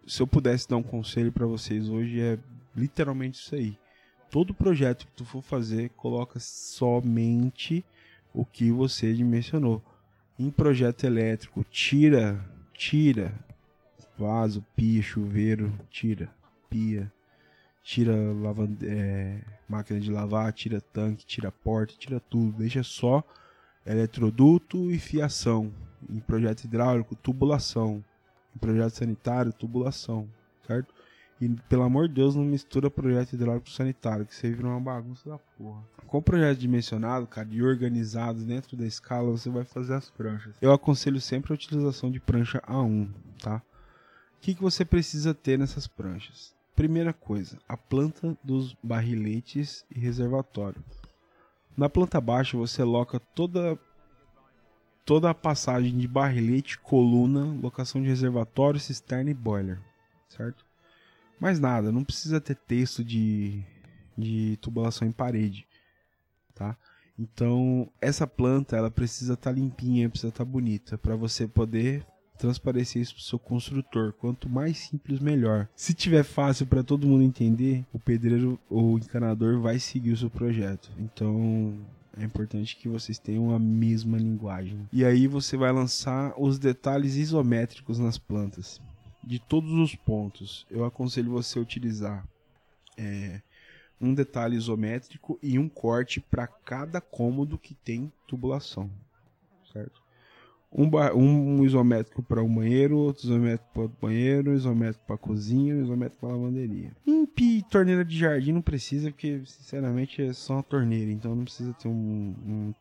se 0.09 0.21
eu 0.21 0.27
pudesse 0.27 0.69
dar 0.69 0.77
um 0.77 0.83
conselho 0.83 1.31
para 1.31 1.47
vocês 1.47 1.89
hoje 1.89 2.21
é 2.21 2.37
literalmente 2.75 3.39
isso 3.39 3.55
aí. 3.55 3.79
Todo 4.29 4.53
projeto 4.53 5.07
que 5.07 5.13
tu 5.13 5.25
for 5.25 5.41
fazer, 5.41 5.91
coloca 5.91 6.41
somente 6.41 7.85
o 8.35 8.45
que 8.45 8.73
você 8.73 9.15
dimensionou. 9.15 9.81
Em 10.37 10.51
projeto 10.51 11.05
elétrico, 11.05 11.65
tira, 11.71 12.45
tira 12.75 13.33
vaso, 14.19 14.67
pia, 14.75 15.01
chuveiro, 15.01 15.73
tira, 15.89 16.29
pia. 16.69 17.13
tira 17.85 18.17
é, 18.83 19.39
máquina 19.69 20.01
de 20.01 20.11
lavar, 20.11 20.53
tira 20.53 20.81
tanque, 20.81 21.25
tira 21.25 21.53
porta, 21.53 21.95
tira 21.97 22.19
tudo, 22.19 22.59
deixa 22.59 22.83
só 22.83 23.23
eletroduto 23.87 24.91
e 24.91 24.99
fiação. 24.99 25.73
Em 26.11 26.19
projeto 26.19 26.65
hidráulico, 26.65 27.15
tubulação. 27.15 28.03
Projeto 28.59 28.91
sanitário, 28.91 29.53
tubulação, 29.53 30.29
certo? 30.67 30.93
E 31.41 31.49
pelo 31.69 31.85
amor 31.85 32.09
de 32.09 32.15
Deus, 32.15 32.35
não 32.35 32.45
mistura 32.45 32.91
projeto 32.91 33.35
hidráulico 33.35 33.71
sanitário, 33.71 34.27
que 34.27 34.35
você 34.35 34.51
vira 34.51 34.67
uma 34.67 34.81
bagunça 34.81 35.29
da 35.29 35.39
porra. 35.39 35.83
Com 36.07 36.19
o 36.19 36.23
projeto 36.23 36.59
dimensionado, 36.59 37.27
cara, 37.27 37.49
e 37.51 37.63
organizado 37.63 38.41
dentro 38.45 38.77
da 38.77 38.87
escala, 38.87 39.31
você 39.31 39.49
vai 39.49 39.65
fazer 39.65 39.95
as 39.95 40.11
pranchas. 40.11 40.57
Eu 40.61 40.73
aconselho 40.73 41.21
sempre 41.21 41.53
a 41.53 41.55
utilização 41.55 42.11
de 42.11 42.19
prancha 42.19 42.61
A1, 42.67 43.09
tá? 43.41 43.63
O 44.37 44.41
que, 44.41 44.55
que 44.55 44.63
você 44.63 44.85
precisa 44.85 45.33
ter 45.33 45.59
nessas 45.59 45.87
pranchas? 45.87 46.55
Primeira 46.75 47.13
coisa, 47.13 47.59
a 47.69 47.77
planta 47.77 48.37
dos 48.43 48.77
barriletes 48.83 49.85
e 49.95 49.99
reservatório. 49.99 50.83
Na 51.77 51.89
planta 51.89 52.21
baixa 52.21 52.57
você 52.57 52.83
loca 52.83 53.21
toda 53.21 53.79
toda 55.09 55.31
a 55.31 55.35
passagem 55.35 55.97
de 55.97 56.07
barrilete, 56.07 56.79
coluna, 56.79 57.43
locação 57.63 58.03
de 58.03 58.09
reservatório, 58.09 58.79
cisterna 58.79 59.31
e 59.31 59.35
boiler, 59.35 59.81
certo? 60.29 60.67
Mais 61.41 61.59
nada, 61.59 61.91
não 61.91 62.05
precisa 62.05 62.39
ter 62.39 62.55
texto 62.55 63.03
de, 63.03 63.65
de 64.19 64.59
tubulação 64.61 65.09
em 65.09 65.11
parede, 65.11 65.67
tá? 66.55 66.77
Então, 67.19 67.91
essa 68.03 68.27
planta, 68.27 68.77
ela 68.77 68.91
precisa 68.91 69.33
estar 69.33 69.51
tá 69.51 69.57
limpinha, 69.57 70.11
precisa 70.11 70.29
estar 70.29 70.45
tá 70.45 70.51
bonita, 70.51 70.99
para 70.99 71.17
você 71.17 71.49
poder 71.49 72.05
transparecer 72.37 73.01
isso 73.01 73.15
pro 73.15 73.23
seu 73.23 73.39
construtor. 73.39 74.13
Quanto 74.13 74.47
mais 74.47 74.77
simples, 74.77 75.21
melhor. 75.21 75.71
Se 75.75 75.95
tiver 75.95 76.23
fácil 76.23 76.67
para 76.67 76.83
todo 76.83 77.07
mundo 77.07 77.25
entender, 77.25 77.83
o 77.95 77.99
pedreiro 77.99 78.61
ou 78.69 78.93
o 78.93 78.99
encanador 78.99 79.59
vai 79.59 79.79
seguir 79.79 80.13
o 80.13 80.17
seu 80.19 80.29
projeto. 80.29 80.93
Então, 80.99 81.79
é 82.19 82.25
importante 82.25 82.77
que 82.77 82.89
vocês 82.89 83.19
tenham 83.19 83.55
a 83.55 83.59
mesma 83.59 84.19
linguagem. 84.19 84.89
E 84.93 85.05
aí 85.05 85.27
você 85.27 85.57
vai 85.57 85.73
lançar 85.73 86.35
os 86.37 86.59
detalhes 86.59 87.15
isométricos 87.15 87.99
nas 87.99 88.19
plantas 88.19 88.81
de 89.29 89.39
todos 89.39 89.73
os 89.73 89.95
pontos, 89.95 90.67
eu 90.71 90.87
aconselho 90.87 91.33
você 91.33 91.59
a 91.59 91.63
utilizar 91.63 92.27
é, 92.97 93.43
um 94.01 94.15
detalhe 94.15 94.57
isométrico 94.57 95.39
e 95.43 95.59
um 95.59 95.69
corte 95.69 96.19
para 96.19 96.47
cada 96.47 96.99
cômodo 96.99 97.59
que 97.59 97.75
tem 97.75 98.11
tubulação, 98.27 98.91
certo? 99.71 100.03
Um, 100.71 100.91
um 101.17 101.65
isométrico 101.65 102.23
para 102.23 102.43
o 102.43 102.49
banheiro, 102.49 102.99
outro 102.99 103.25
isométrico 103.25 103.73
para 103.73 103.85
o 103.85 103.89
banheiro, 103.89 104.53
isométrico 104.53 105.07
para 105.07 105.17
cozinha, 105.17 105.75
isométrico 105.75 106.21
para 106.21 106.37
lavanderia. 106.37 106.93
Em 107.07 107.27
torneira 107.63 108.05
de 108.05 108.19
jardim 108.19 108.53
não 108.53 108.61
precisa, 108.61 109.11
porque 109.11 109.43
sinceramente 109.47 110.23
é 110.23 110.33
só 110.33 110.55
uma 110.55 110.63
torneira, 110.63 111.11
então 111.11 111.35
não 111.35 111.45
precisa 111.45 111.73
ter 111.73 111.89
um, 111.89 111.93
um, 111.93 112.75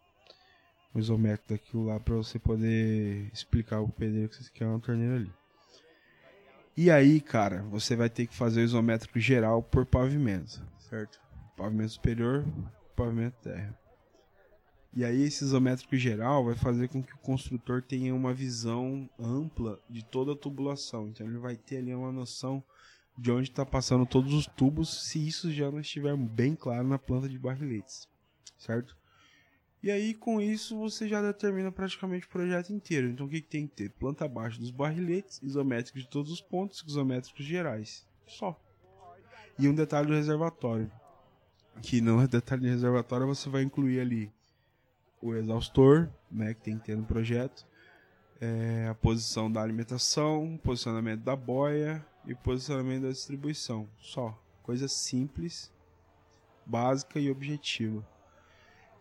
um 0.94 1.00
isométrico 1.00 1.54
daquilo 1.54 1.86
lá 1.86 2.00
para 2.00 2.16
você 2.16 2.38
poder 2.38 3.30
explicar 3.34 3.80
o 3.80 3.88
pedreiro 3.88 4.30
que 4.30 4.44
você 4.44 4.52
quer 4.54 4.66
uma 4.66 4.80
torneira 4.80 5.16
ali. 5.16 5.32
E 6.76 6.92
aí, 6.92 7.22
cara, 7.22 7.64
você 7.72 7.96
vai 7.96 8.10
ter 8.10 8.28
que 8.28 8.36
fazer 8.36 8.62
o 8.62 8.64
isométrico 8.66 9.20
geral 9.20 9.64
por 9.64 9.86
pavimento, 9.86 10.62
certo? 10.78 11.20
Pavimento 11.56 11.94
superior, 11.94 12.46
pavimento 12.96 13.36
terra. 13.42 13.87
E 14.98 15.06
aí 15.06 15.22
esse 15.22 15.44
isométrico 15.44 15.96
geral 15.96 16.44
vai 16.44 16.56
fazer 16.56 16.88
com 16.88 17.04
que 17.04 17.14
o 17.14 17.20
construtor 17.20 17.84
tenha 17.84 18.16
uma 18.16 18.34
visão 18.34 19.08
ampla 19.20 19.80
de 19.88 20.04
toda 20.04 20.32
a 20.32 20.36
tubulação. 20.36 21.08
Então 21.08 21.28
ele 21.28 21.38
vai 21.38 21.56
ter 21.56 21.78
ali 21.78 21.94
uma 21.94 22.12
noção 22.12 22.64
de 23.16 23.32
onde 23.32 23.48
está 23.48 23.64
passando 23.64 24.08
todos 24.08 24.34
os 24.34 24.48
tubos, 24.48 25.08
se 25.08 25.28
isso 25.28 25.52
já 25.52 25.70
não 25.70 25.82
estiver 25.82 26.18
bem 26.18 26.56
claro 26.56 26.88
na 26.88 26.98
planta 26.98 27.30
de 27.30 27.38
barriletes, 27.38 28.10
certo? 28.58 28.98
E 29.84 29.92
aí, 29.92 30.16
com 30.16 30.42
isso, 30.42 30.76
você 30.76 31.08
já 31.08 31.22
determina 31.22 31.72
praticamente 31.72 32.26
o 32.26 32.30
projeto 32.30 32.74
inteiro. 32.74 33.08
Então, 33.08 33.28
o 33.28 33.30
que, 33.30 33.40
que 33.40 33.48
tem 33.48 33.68
que 33.68 33.76
ter? 33.76 33.92
Planta 33.92 34.26
abaixo 34.26 34.60
dos 34.60 34.72
barriletes, 34.72 35.40
isométricos 35.44 36.02
de 36.02 36.10
todos 36.10 36.32
os 36.32 36.42
pontos, 36.42 36.84
isométricos 36.88 37.46
gerais. 37.46 38.04
Só. 38.26 38.60
E 39.60 39.68
um 39.68 39.76
detalhe 39.76 40.08
do 40.08 40.14
reservatório. 40.14 40.92
Que 41.84 42.02
não 42.02 42.20
é 42.20 42.28
detalhe 42.28 42.64
de 42.64 42.70
reservatório, 42.70 43.28
você 43.28 43.48
vai 43.48 43.62
incluir 43.62 44.00
ali 44.00 44.32
o 45.22 45.34
exaustor, 45.34 46.10
né, 46.32 46.54
que 46.54 46.62
tem 46.62 46.78
que 46.78 46.86
ter 46.86 46.98
no 46.98 47.04
projeto, 47.04 47.66
é, 48.40 48.88
a 48.90 48.96
posição 48.96 49.52
da 49.52 49.62
alimentação, 49.62 50.60
posicionamento 50.64 51.22
da 51.22 51.36
boia 51.36 52.06
e 52.26 52.36
posicionamento 52.36 53.04
da 53.04 53.10
distribuição. 53.10 53.88
Só. 54.00 54.38
Coisa 54.62 54.88
simples, 54.88 55.72
básica 56.66 57.20
e 57.20 57.32
objetiva. 57.32 58.06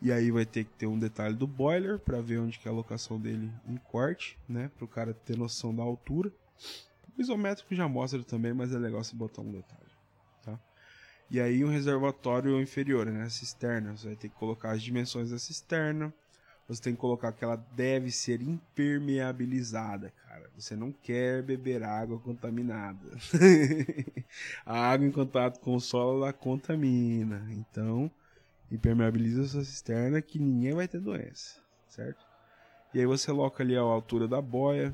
E 0.00 0.12
aí 0.12 0.30
vai 0.30 0.46
ter 0.46 0.64
que 0.64 0.70
ter 0.72 0.86
um 0.86 0.98
detalhe 0.98 1.34
do 1.34 1.46
boiler 1.46 1.98
para 1.98 2.20
ver 2.20 2.38
onde 2.38 2.58
que 2.58 2.68
é 2.68 2.70
a 2.70 2.74
locação 2.74 3.18
dele 3.18 3.50
em 3.66 3.76
corte, 3.76 4.38
né? 4.48 4.70
Para 4.76 4.84
o 4.84 4.88
cara 4.88 5.12
ter 5.12 5.36
noção 5.36 5.74
da 5.74 5.82
altura. 5.82 6.30
O 7.16 7.20
isométrico 7.20 7.74
já 7.74 7.88
mostra 7.88 8.22
também, 8.22 8.52
mas 8.52 8.72
é 8.72 8.78
legal 8.78 9.02
você 9.02 9.16
botar 9.16 9.42
um 9.42 9.50
detalhe? 9.50 9.85
E 11.28 11.40
aí 11.40 11.64
um 11.64 11.68
reservatório 11.68 12.60
inferior, 12.60 13.06
né? 13.06 13.24
A 13.24 13.30
cisterna, 13.30 13.96
você 13.96 14.08
vai 14.08 14.16
ter 14.16 14.28
que 14.28 14.34
colocar 14.36 14.70
as 14.70 14.82
dimensões 14.82 15.30
da 15.30 15.38
cisterna. 15.38 16.12
Você 16.68 16.82
tem 16.82 16.94
que 16.94 17.00
colocar 17.00 17.32
que 17.32 17.44
ela 17.44 17.56
deve 17.56 18.10
ser 18.10 18.42
impermeabilizada, 18.42 20.12
cara. 20.26 20.50
Você 20.56 20.74
não 20.74 20.90
quer 20.90 21.42
beber 21.42 21.82
água 21.82 22.18
contaminada. 22.18 22.98
a 24.66 24.90
água 24.90 25.06
em 25.06 25.12
contato 25.12 25.60
com 25.60 25.76
o 25.76 25.80
solo 25.80 26.24
ela 26.24 26.32
contamina. 26.32 27.46
Então, 27.52 28.10
impermeabiliza 28.70 29.46
sua 29.46 29.64
cisterna 29.64 30.20
que 30.20 30.38
ninguém 30.38 30.74
vai 30.74 30.88
ter 30.88 31.00
doença, 31.00 31.60
certo? 31.88 32.24
E 32.92 32.98
aí 32.98 33.06
você 33.06 33.30
coloca 33.30 33.62
ali 33.62 33.76
a 33.76 33.80
altura 33.80 34.26
da 34.26 34.40
boia, 34.40 34.92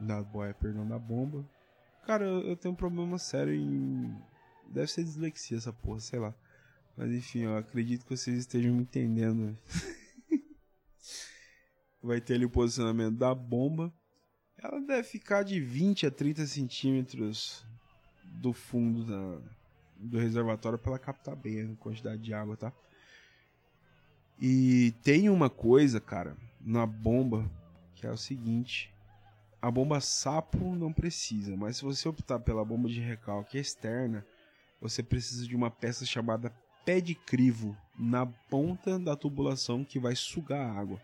da 0.00 0.22
boia, 0.22 0.54
perdão, 0.54 0.86
da 0.86 0.98
bomba. 0.98 1.44
Cara, 2.04 2.24
eu 2.24 2.56
tenho 2.56 2.72
um 2.72 2.76
problema 2.76 3.16
sério 3.16 3.54
em 3.54 4.12
deve 4.72 4.90
ser 4.90 5.04
dislexia 5.04 5.58
essa 5.58 5.72
porra, 5.72 6.00
sei 6.00 6.18
lá. 6.18 6.34
Mas 6.96 7.10
enfim, 7.10 7.40
eu 7.40 7.56
acredito 7.56 8.04
que 8.04 8.16
vocês 8.16 8.38
estejam 8.38 8.74
me 8.74 8.82
entendendo. 8.82 9.56
vai 12.02 12.20
ter 12.20 12.34
ali 12.34 12.44
o 12.44 12.50
posicionamento 12.50 13.16
da 13.16 13.34
bomba. 13.34 13.92
Ela 14.58 14.80
deve 14.80 15.04
ficar 15.04 15.42
de 15.42 15.60
20 15.60 16.06
a 16.06 16.10
30 16.10 16.46
centímetros 16.46 17.64
do 18.24 18.52
fundo 18.52 19.04
da, 19.04 19.40
do 19.96 20.18
reservatório 20.18 20.78
para 20.78 20.92
ela 20.92 20.98
captar 20.98 21.36
bem 21.36 21.72
a 21.72 21.76
quantidade 21.76 22.20
de 22.20 22.34
água, 22.34 22.56
tá? 22.56 22.72
E 24.40 24.92
tem 25.02 25.28
uma 25.28 25.48
coisa, 25.48 26.00
cara, 26.00 26.36
na 26.60 26.84
bomba, 26.84 27.48
que 27.94 28.06
é 28.06 28.10
o 28.10 28.16
seguinte. 28.16 28.92
A 29.60 29.70
bomba 29.70 30.00
sapo 30.00 30.74
não 30.74 30.92
precisa, 30.92 31.56
mas 31.56 31.76
se 31.76 31.84
você 31.84 32.08
optar 32.08 32.40
pela 32.40 32.64
bomba 32.64 32.88
de 32.88 33.00
recalque 33.00 33.58
externa, 33.58 34.26
você 34.82 35.02
precisa 35.02 35.46
de 35.46 35.54
uma 35.54 35.70
peça 35.70 36.04
chamada 36.04 36.52
pé 36.84 37.00
de 37.00 37.14
crivo 37.14 37.76
na 37.96 38.26
ponta 38.26 38.98
da 38.98 39.14
tubulação 39.14 39.84
que 39.84 40.00
vai 40.00 40.16
sugar 40.16 40.60
a 40.60 40.72
água. 40.72 41.00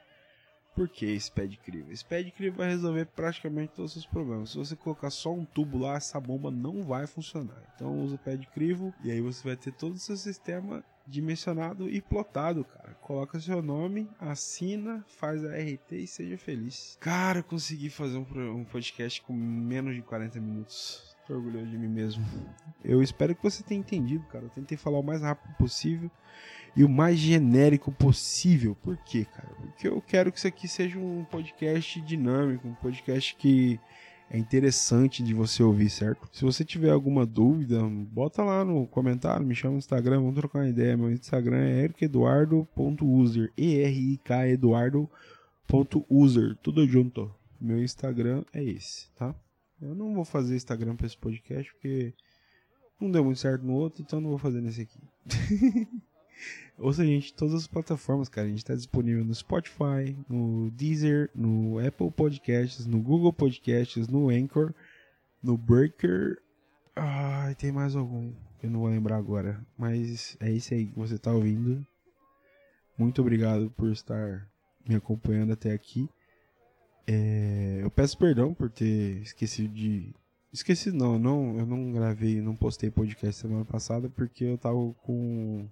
Por 0.75 0.89
que 0.89 1.07
esse 1.07 1.31
pé 1.31 1.47
de 1.47 1.57
crivo? 1.57 1.91
Esse 1.91 2.05
pé 2.05 2.23
de 2.23 2.31
crivo 2.31 2.59
vai 2.59 2.69
resolver 2.69 3.07
praticamente 3.07 3.73
todos 3.75 3.97
os 3.97 4.07
problemas. 4.07 4.51
Se 4.51 4.59
você 4.59 4.77
colocar 4.77 5.11
só 5.11 5.33
um 5.33 5.45
tubo 5.45 5.79
lá, 5.79 5.97
essa 5.97 6.21
bomba 6.21 6.51
não 6.51 6.85
vai 6.85 7.07
funcionar. 7.07 7.63
Então 7.75 8.01
usa 8.01 8.15
o 8.17 8.19
pé 8.19 8.37
de 8.37 8.47
crivo 8.49 8.93
e 9.03 9.11
aí 9.11 9.21
você 9.21 9.43
vai 9.43 9.57
ter 9.57 9.73
todo 9.73 9.95
o 9.95 9.99
seu 9.99 10.17
sistema 10.17 10.85
dimensionado 11.07 11.89
e 11.89 12.01
plotado, 12.01 12.65
cara. 12.65 12.95
Coloca 13.01 13.41
seu 13.41 13.63
nome, 13.63 14.09
assina, 14.21 15.05
faz 15.09 15.45
a 15.45 15.57
RT 15.57 15.93
e 15.93 16.07
seja 16.07 16.37
feliz. 16.37 16.97
Cara, 17.01 17.43
consegui 17.43 17.91
fazer 17.91 18.19
um, 18.19 18.65
podcast 18.65 19.23
com 19.23 19.33
menos 19.33 19.95
de 19.95 20.03
40 20.03 20.41
minutos. 20.41 21.17
Tô 21.29 21.35
orgulhoso 21.35 21.67
de 21.67 21.77
mim 21.77 21.89
mesmo. 21.89 22.25
Eu 22.83 23.03
espero 23.03 23.35
que 23.35 23.43
você 23.43 23.63
tenha 23.63 23.79
entendido, 23.79 24.25
cara. 24.29 24.47
Eu 24.47 24.51
tentei 24.51 24.79
falar 24.79 24.99
o 24.99 25.03
mais 25.03 25.21
rápido 25.21 25.55
possível 25.57 26.11
e 26.75 26.83
o 26.83 26.89
mais 26.89 27.19
genérico 27.19 27.93
possível. 27.93 28.75
Por 28.75 28.97
quê, 28.97 29.27
cara? 29.27 29.55
Porque 29.55 29.87
eu 29.87 30.01
quero 30.01 30.33
que 30.33 30.39
isso 30.39 30.49
aqui 30.49 30.67
seja 30.67 30.99
um 30.99 31.25
podcast 31.25 32.01
dinâmico, 32.01 32.67
um 32.67 32.75
podcast 32.75 33.37
que 33.37 33.79
é 34.31 34.39
interessante 34.39 35.23
de 35.23 35.35
você 35.35 35.63
ouvir, 35.63 35.91
certo? 35.91 36.31
Se 36.33 36.47
você 36.47 36.65
tiver 36.65 36.91
alguma 36.91 37.27
dúvida, 37.27 37.79
bota 37.83 38.43
lá 38.43 38.65
no 38.65 38.87
comentário, 38.87 39.45
me 39.45 39.55
chama 39.55 39.73
no 39.73 39.79
Instagram, 39.79 40.21
vamos 40.21 40.35
trocar 40.35 40.61
uma 40.61 40.69
ideia. 40.69 40.97
Meu 40.97 41.13
Instagram 41.13 41.59
é 41.59 41.85
ericeduardo.user, 41.85 43.53
E-R-I-K 43.55 44.49
Eduardo.user, 44.49 46.57
tudo 46.63 46.87
junto. 46.87 47.31
Meu 47.61 47.83
Instagram 47.83 48.45
é 48.51 48.65
esse, 48.65 49.11
tá? 49.15 49.35
Eu 49.81 49.95
não 49.95 50.15
vou 50.15 50.25
fazer 50.25 50.57
Instagram 50.57 50.97
para 50.97 51.07
esse 51.07 51.17
podcast 51.17 51.73
porque 51.73 52.13
não 53.01 53.11
deu 53.11 53.25
muito 53.25 53.39
certo 53.39 53.65
no 53.65 53.75
outro, 53.75 54.03
então 54.03 54.21
não 54.21 54.31
vou 54.31 54.39
fazer 54.39 54.61
nesse 54.61 54.83
aqui. 54.83 55.01
Ouça 56.79 57.03
a 57.03 57.05
gente 57.05 57.33
em 57.33 57.35
todas 57.35 57.55
as 57.55 57.67
plataformas, 57.67 58.29
cara. 58.29 58.47
A 58.47 58.51
gente 58.51 58.59
está 58.59 58.75
disponível 58.75 59.25
no 59.25 59.35
Spotify, 59.35 60.17
no 60.29 60.71
Deezer, 60.71 61.31
no 61.35 61.79
Apple 61.85 62.11
Podcasts, 62.11 62.87
no 62.87 63.01
Google 63.01 63.33
Podcasts, 63.33 64.07
no 64.07 64.29
Anchor, 64.29 64.73
no 65.43 65.57
Breaker. 65.57 66.41
Ai, 66.95 67.55
tem 67.57 67.73
mais 67.73 67.97
algum. 67.97 68.33
Eu 68.63 68.71
não 68.71 68.81
vou 68.81 68.89
lembrar 68.89 69.17
agora. 69.17 69.61
Mas 69.77 70.37
é 70.41 70.53
esse 70.53 70.75
aí 70.75 70.87
que 70.87 70.97
você 70.97 71.19
tá 71.19 71.33
ouvindo. 71.33 71.85
Muito 72.97 73.21
obrigado 73.21 73.71
por 73.71 73.91
estar 73.91 74.49
me 74.89 74.95
acompanhando 74.95 75.53
até 75.53 75.73
aqui. 75.73 76.09
É, 77.11 77.81
eu 77.83 77.91
peço 77.91 78.19
perdão 78.19 78.53
por 78.53 78.71
ter 78.71 79.23
esquecido 79.23 79.73
de. 79.73 80.15
Esqueci 80.53 80.93
não, 80.93 81.19
não, 81.19 81.59
eu 81.59 81.65
não 81.65 81.91
gravei, 81.91 82.43
não 82.43 82.55
postei 82.55 82.91
podcast 82.91 83.41
semana 83.41 83.65
passada 83.65 84.11
porque 84.11 84.45
eu 84.45 84.59
tava 84.59 84.77
com. 85.03 85.67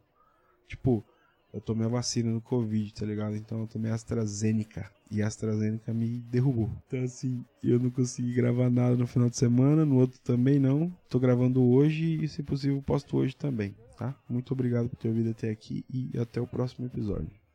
Tipo, 0.66 1.04
eu 1.52 1.60
tomei 1.60 1.86
a 1.86 1.90
vacina 1.90 2.32
do 2.32 2.40
Covid, 2.40 2.94
tá 2.94 3.04
ligado? 3.04 3.36
Então 3.36 3.60
eu 3.60 3.66
tomei 3.66 3.90
AstraZeneca. 3.90 4.90
E 5.10 5.22
a 5.22 5.26
AstraZeneca 5.26 5.92
me 5.92 6.20
derrubou. 6.22 6.70
Então, 6.86 7.04
assim, 7.04 7.44
eu 7.62 7.78
não 7.78 7.90
consegui 7.90 8.32
gravar 8.32 8.70
nada 8.70 8.96
no 8.96 9.06
final 9.06 9.28
de 9.28 9.36
semana, 9.36 9.84
no 9.84 9.96
outro 9.96 10.18
também 10.20 10.58
não. 10.58 10.90
Tô 11.08 11.20
gravando 11.20 11.62
hoje 11.62 12.24
e, 12.24 12.28
se 12.28 12.42
possível, 12.42 12.82
posto 12.82 13.16
hoje 13.16 13.36
também, 13.36 13.76
tá? 13.96 14.18
Muito 14.28 14.52
obrigado 14.52 14.88
por 14.88 14.96
ter 14.96 15.08
ouvido 15.08 15.30
até 15.30 15.50
aqui 15.50 15.84
e 15.88 16.18
até 16.18 16.40
o 16.40 16.46
próximo 16.46 16.86
episódio. 16.86 17.45